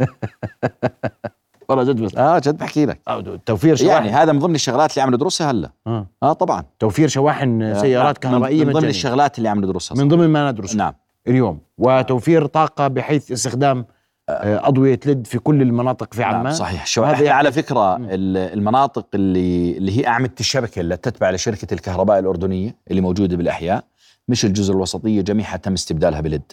والله 1.70 1.84
جد 1.84 2.02
بس. 2.02 2.16
آه 2.16 2.40
جد 2.40 2.58
بحكي 2.58 2.86
لك. 2.86 3.00
توفير 3.46 3.76
شواحن. 3.76 3.92
يعني 3.92 4.10
هذا 4.10 4.32
من 4.32 4.40
ضمن 4.40 4.56
الشغلات 4.56 4.92
اللي 4.92 5.02
عم 5.02 5.14
ندرسها 5.16 5.52
هلا. 5.52 5.72
آه, 5.88 6.08
آه 6.24 6.34
طبعا. 6.34 6.64
توفير 6.80 7.08
شواحن 7.08 7.62
آه، 7.62 7.82
سيارات 7.82 8.18
كهربائية 8.18 8.66
من 8.66 8.74
ضمن 8.74 8.90
الشغلات 8.90 9.38
اللي 9.38 9.50
عم 9.50 9.58
ندرسها 9.58 9.98
من 9.98 10.08
ضمن 10.08 10.28
ما 10.28 10.52
ندرسها 10.52 10.78
نعم. 10.78 10.94
اليوم. 11.28 11.60
وتوفير 11.78 12.46
طاقة 12.46 12.88
بحيث 12.88 13.32
استخدام 13.32 13.86
آه، 14.30 14.68
أضوية 14.68 15.00
لد 15.06 15.28
في 15.28 15.40
كل 15.40 15.62
المناطق 15.62 16.14
في 16.14 16.22
نعم، 16.22 16.30
عمان. 16.30 16.44
نعم 16.44 16.54
صحيح. 16.54 16.86
شو 16.86 17.04
هذا 17.04 17.18
يعني 17.24 17.30
على 17.30 17.52
فكره 17.52 17.98
المناطق 17.98 19.08
اللي 19.14 19.78
اللي 19.78 20.00
هي 20.00 20.08
أعمدة 20.08 20.34
الشبكة 20.40 20.80
اللي 20.80 20.98
تتبع 20.98 21.30
لشركة 21.30 21.74
الكهرباء 21.74 22.20
الأردنية 22.20 22.76
اللي 22.90 23.02
موجودة 23.02 23.38
بالأحياء 23.38 23.84
مش 24.28 24.46
الجزر 24.46 24.74
الوسطية 24.74 25.22
جميعها 25.22 25.58
تم 25.58 25.74
استبدالها 25.74 26.22
بلد 26.22 26.52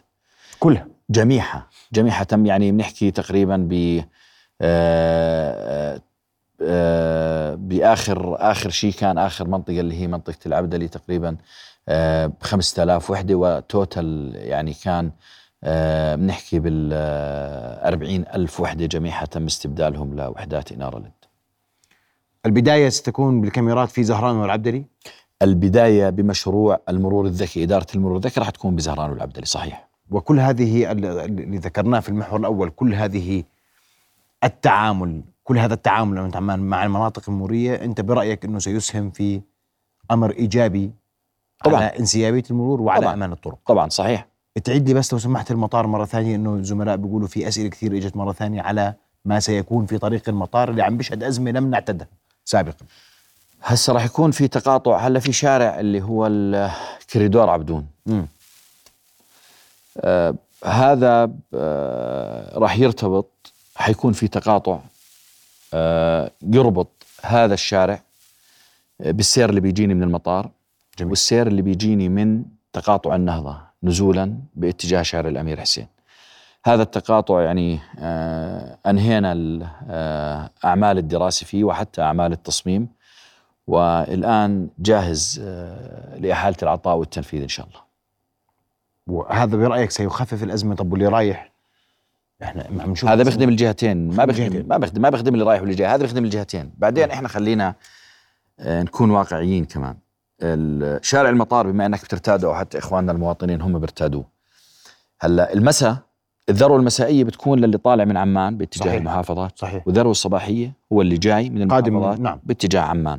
كلها. 0.60 0.93
جميعها 1.10 1.66
جميعها 1.92 2.24
تم 2.24 2.46
يعني 2.46 2.72
بنحكي 2.72 3.10
تقريبا 3.10 3.56
ب 3.70 4.00
آه، 4.60 6.00
آه، 6.62 7.54
بآخر 7.54 8.36
آخر 8.38 8.70
شيء 8.70 8.92
كان 8.92 9.18
آخر 9.18 9.48
منطقة 9.48 9.80
اللي 9.80 10.00
هي 10.00 10.06
منطقة 10.06 10.38
العبدلي 10.46 10.88
تقريبا 10.88 11.36
ب 11.88 12.32
5000 12.40 13.10
وحدة 13.10 13.34
وتوتال 13.34 14.32
يعني 14.36 14.74
كان 14.74 15.10
آه، 15.64 16.14
بنحكي 16.14 16.58
بال 16.58 16.90
40 17.84 18.24
ألف 18.34 18.60
وحدة 18.60 18.86
جميعها 18.86 19.26
تم 19.26 19.46
استبدالهم 19.46 20.16
لوحدات 20.16 20.72
إنارة 20.72 20.98
لد 20.98 21.12
البداية 22.46 22.88
ستكون 22.88 23.40
بالكاميرات 23.40 23.90
في 23.90 24.04
زهران 24.04 24.36
والعبدلي؟ 24.36 24.84
البداية 25.42 26.10
بمشروع 26.10 26.80
المرور 26.88 27.26
الذكي 27.26 27.64
إدارة 27.64 27.86
المرور 27.94 28.16
الذكي 28.16 28.40
راح 28.40 28.50
تكون 28.50 28.76
بزهران 28.76 29.10
والعبدلي 29.10 29.46
صحيح. 29.46 29.93
وكل 30.10 30.40
هذه 30.40 30.92
اللي 30.92 31.58
ذكرناه 31.58 32.00
في 32.00 32.08
المحور 32.08 32.40
الأول 32.40 32.70
كل 32.70 32.94
هذه 32.94 33.44
التعامل 34.44 35.22
كل 35.44 35.58
هذا 35.58 35.74
التعامل 35.74 36.40
مع 36.60 36.84
المناطق 36.84 37.22
المرورية 37.28 37.74
أنت 37.74 38.00
برأيك 38.00 38.44
أنه 38.44 38.58
سيسهم 38.58 39.10
في 39.10 39.40
أمر 40.10 40.30
إيجابي 40.30 40.90
طبعا. 41.64 41.76
على 41.76 41.98
انسيابية 41.98 42.42
المرور 42.50 42.80
وعلى 42.80 43.00
طبعا. 43.00 43.14
أمان 43.14 43.32
الطرق؟ 43.32 43.58
طبعا 43.66 43.88
صحيح. 43.88 44.26
تعيد 44.64 44.88
لي 44.88 44.94
بس 44.94 45.12
لو 45.12 45.18
سمحت 45.18 45.50
المطار 45.50 45.86
مرة 45.86 46.04
ثانية 46.04 46.36
إنه 46.36 46.54
الزملاء 46.54 46.96
بيقولوا 46.96 47.28
في 47.28 47.48
أسئلة 47.48 47.68
كثير 47.68 47.96
إجت 47.96 48.16
مرة 48.16 48.32
ثانية 48.32 48.62
على 48.62 48.94
ما 49.24 49.40
سيكون 49.40 49.86
في 49.86 49.98
طريق 49.98 50.28
المطار 50.28 50.70
اللي 50.70 50.82
عم 50.82 50.96
بيشهد 50.96 51.22
أزمة 51.22 51.50
لم 51.50 51.70
نعتدها 51.70 52.08
سابقا. 52.44 52.86
هسه 53.62 53.92
راح 53.92 54.04
يكون 54.04 54.30
في 54.30 54.48
تقاطع. 54.48 54.98
هلا 54.98 55.20
في 55.20 55.32
شارع 55.32 55.80
اللي 55.80 56.02
هو 56.02 56.26
الكريدور 56.26 57.50
عبدون. 57.50 57.86
آه 58.08 58.24
هذا 60.64 61.30
آه 61.54 62.58
راح 62.58 62.78
يرتبط 62.78 63.52
حيكون 63.76 64.12
في 64.12 64.28
تقاطع 64.28 64.78
آه 65.74 66.30
يربط 66.42 66.88
هذا 67.22 67.54
الشارع 67.54 68.00
آه، 69.00 69.10
بالسير 69.10 69.50
اللي 69.50 69.60
بيجيني 69.60 69.94
من 69.94 70.02
المطار 70.02 70.50
جميل. 70.98 71.10
والسير 71.10 71.46
اللي 71.46 71.62
بيجيني 71.62 72.08
من 72.08 72.44
تقاطع 72.72 73.14
النهضة 73.14 73.58
نزولا 73.82 74.38
باتجاه 74.54 75.02
شارع 75.02 75.28
الأمير 75.28 75.60
حسين. 75.60 75.86
هذا 76.64 76.82
التقاطع 76.82 77.40
يعني 77.40 77.80
آه 77.98 78.78
أنهينا 78.86 79.58
آه 79.90 80.50
أعمال 80.64 80.98
الدراسة 80.98 81.46
فيه 81.46 81.64
وحتى 81.64 82.02
أعمال 82.02 82.32
التصميم 82.32 82.88
والآن 83.66 84.68
جاهز 84.78 85.40
آه، 85.44 86.18
لإحالة 86.18 86.56
العطاء 86.62 86.96
والتنفيذ 86.96 87.42
إن 87.42 87.48
شاء 87.48 87.66
الله 87.66 87.80
وهذا 89.06 89.56
برايك 89.56 89.90
سيخفف 89.90 90.42
الأزمة؟ 90.42 90.74
طب 90.74 90.92
واللي 90.92 91.06
رايح؟ 91.06 91.52
إحنا 92.42 92.82
عم 92.82 92.90
نشوف 92.90 93.10
هذا 93.10 93.22
بيخدم 93.22 93.48
الجهتين. 93.48 94.08
ما 94.08 94.24
بيخدم 94.24 94.68
ما 94.68 94.78
بيخدم 94.78 95.02
ما 95.02 95.10
بيخدم 95.10 95.34
اللي 95.34 95.44
رايح 95.44 95.60
واللي 95.60 95.74
جاي. 95.74 95.88
هذا 95.88 96.02
بيخدم 96.02 96.24
الجهتين. 96.24 96.72
بعدين 96.78 97.10
إحنا 97.10 97.28
خلينا 97.28 97.74
آه، 98.60 98.82
نكون 98.82 99.10
واقعيين 99.10 99.64
كمان. 99.64 99.96
شارع 101.02 101.28
المطار 101.28 101.70
بما 101.70 101.86
إنك 101.86 102.04
بترتاده 102.04 102.48
أو 102.48 102.54
حتى 102.54 102.78
إخواننا 102.78 103.12
المواطنين 103.12 103.60
هم 103.60 103.78
بيرتادوه 103.78 104.24
هلأ 105.20 105.52
المساء 105.52 105.96
الذروة 106.48 106.76
المسائية 106.76 107.24
بتكون 107.24 107.58
للي 107.58 107.78
طالع 107.78 108.04
من 108.04 108.16
عمان 108.16 108.56
باتجاه 108.58 108.84
صحيح. 108.84 108.94
المحافظات. 108.94 109.58
صحيح. 109.58 109.86
والذروة 109.86 110.10
الصباحية 110.10 110.72
هو 110.92 111.02
اللي 111.02 111.16
جاي 111.16 111.50
من 111.50 111.62
المحافظات 111.62 112.20
نعم. 112.20 112.40
باتجاه 112.44 112.80
عمان. 112.80 113.18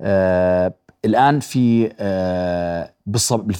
آه 0.00 0.74
الآن 1.04 1.40
في 1.40 1.92
آه 2.00 2.92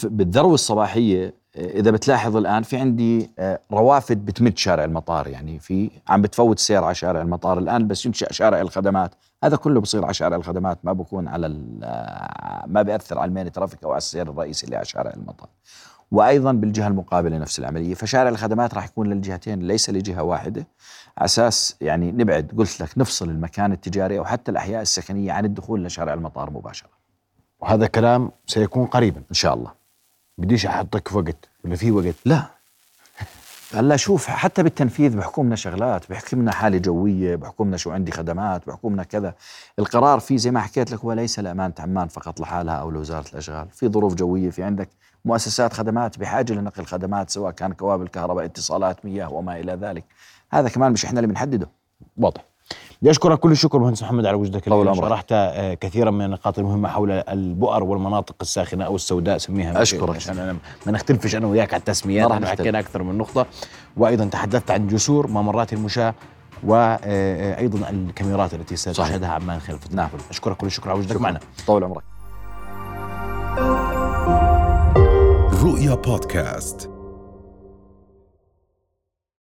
بالذروة 0.05 0.55
الصباحية 0.55 1.35
إذا 1.59 1.91
بتلاحظ 1.91 2.37
الآن 2.37 2.63
في 2.63 2.77
عندي 2.77 3.31
آه، 3.39 3.61
روافد 3.73 4.25
بتمد 4.25 4.59
شارع 4.59 4.85
المطار 4.85 5.27
يعني 5.27 5.59
في 5.59 5.91
عم 6.09 6.23
بتفوت 6.23 6.59
سير 6.59 6.85
على 6.85 6.95
شارع 6.95 7.23
المطار 7.23 7.59
الآن 7.59 7.89
بس 7.89 8.07
ينشأ 8.07 8.33
شارع 8.33 8.61
الخدمات. 8.61 9.15
هذا 9.45 9.57
كله 9.57 9.81
بصير 9.81 10.05
على 10.05 10.15
شارع 10.15 10.37
الخدمات 10.37 10.79
ما 10.85 10.93
بكون 10.93 11.29
على 11.29 11.47
آه، 11.83 12.65
ما 12.67 12.83
بيأثر 12.83 13.19
على 13.19 13.29
المين 13.29 13.53
ترافيك 13.53 13.85
أو 13.85 13.91
على 13.91 13.99
السير 13.99 14.31
الرئيسي 14.31 14.65
اللي 14.67 14.77
على 14.77 14.85
شارع 14.85 15.13
المطار. 15.17 15.49
وأيضا 16.11 16.53
بالجهة 16.53 16.89
المقابلة 16.89 17.39
نفس 17.39 17.59
العملية 17.59 17.95
فشارع 17.95 18.29
الخدمات 18.29 18.75
راح 18.75 18.85
يكون 18.85 19.13
للجهتين 19.13 19.63
ليس 19.63 19.91
لجهة 19.91 20.23
واحدة. 20.23 20.67
على 21.19 21.25
أساس 21.25 21.77
يعني 21.81 22.13
نبعد 22.13 22.53
قلت 22.59 22.81
لك 22.81 22.99
نفصل 22.99 23.31
المكان 23.31 23.73
التجاري 23.73 24.19
أو 24.19 24.25
حتى 24.25 24.51
الأحياء 24.51 24.83
السكنية 24.83 25.33
عن 25.33 25.45
الدخول 25.45 25.85
لشارع 25.85 26.15
المطار 26.15 26.51
مباشرة. 26.51 26.98
وهذا 27.61 27.87
كلام 27.87 28.31
سيكون 28.47 28.87
قريبا 28.87 29.23
إن 29.31 29.35
شاء 29.35 29.55
الله. 29.55 29.73
بديش 30.39 30.67
أحطك 30.67 31.09
في 31.09 31.17
وقت 31.17 31.49
ولا 31.65 31.77
في 31.77 31.91
وقت؟ 31.91 32.15
لا. 32.25 32.47
هلأ 33.75 33.97
شوف 33.97 34.27
حتى 34.27 34.63
بالتنفيذ 34.63 35.17
بحكمنا 35.17 35.57
شغلات 35.57 36.11
بحكمنا 36.11 36.53
حالة 36.53 36.79
جوية 36.79 37.37
بحكمنا 37.37 37.77
شو 37.77 37.91
عندي 37.91 38.13
خدمات 38.13 38.67
بحكمنا 38.67 39.03
كذا. 39.03 39.35
القرار 39.79 40.21
فيه 40.21 40.37
زي 40.37 40.51
ما 40.51 40.61
حكيت 40.61 40.91
لك 40.91 40.99
هو 40.99 41.13
ليس 41.13 41.39
لامانه 41.39 41.75
عمان 41.79 42.09
فقط 42.09 42.41
لحالها 42.41 42.75
أو 42.75 42.91
لوزارة 42.91 43.29
الأشغال. 43.33 43.69
في 43.71 43.89
ظروف 43.89 44.15
جوية 44.15 44.51
في 44.51 44.63
عندك 44.63 44.89
مؤسسات 45.25 45.73
خدمات 45.73 46.19
بحاجة 46.19 46.53
لنقل 46.53 46.85
خدمات 46.85 47.31
سواء 47.31 47.53
كان 47.53 47.73
كوابل 47.73 48.09
كهرباء 48.09 48.45
اتصالات 48.45 49.05
مياه 49.05 49.33
وما 49.33 49.61
إلى 49.61 49.73
ذلك. 49.73 50.05
هذا 50.51 50.69
كمان 50.69 50.93
مش 50.93 51.05
إحنا 51.05 51.21
اللي 51.21 51.29
بنحدده. 51.33 51.69
واضح. 52.17 52.45
بدي 53.03 53.11
أشكرك 53.11 53.39
كل 53.39 53.53
الشكر 53.53 53.79
مهندس 53.79 54.03
محمد 54.03 54.27
على 54.27 54.37
وجودك 54.37 54.69
اليوم. 54.69 54.95
شرحت 54.95 55.35
كثيرا 55.81 56.11
من 56.11 56.25
النقاط 56.25 56.59
المهمة 56.59 56.89
حول 56.89 57.11
البؤر 57.11 57.85
والمناطق 57.85 58.35
الساخنة 58.41 58.85
أو 58.85 58.95
السوداء 58.97 59.39
سميها 59.39 59.83
أشكرك. 59.83 60.17
عشان 60.17 60.39
أنا 60.39 60.57
ما 60.87 60.93
نختلفش 60.93 61.35
أنا 61.35 61.47
وياك 61.47 61.75
على 61.75 61.81
التسميات 61.81 62.31
نحن 62.31 62.47
حكينا 62.47 62.79
أكثر 62.79 63.03
من 63.03 63.19
نقطة. 63.19 63.47
وأيضا 63.97 64.25
تحدثت 64.25 64.71
عن 64.71 64.87
جسور 64.89 65.27
ممرات 65.27 65.73
المشاة 65.73 66.15
وأيضا 66.65 67.87
آه، 67.87 67.91
الكاميرات 67.91 68.55
التي 68.55 68.77
ستشهدها 68.77 69.29
عمان 69.29 69.59
خلال 69.61 69.79
فترة 69.79 69.95
نعم. 69.97 70.09
أشكرك 70.31 70.57
كل 70.57 70.67
الشكر 70.67 70.91
على 70.91 70.99
وجودك. 70.99 71.21
معنا. 71.21 71.41
طول 71.67 71.85
عمرك. 71.85 72.03
رؤيا 75.63 75.95
بودكاست. 75.95 76.98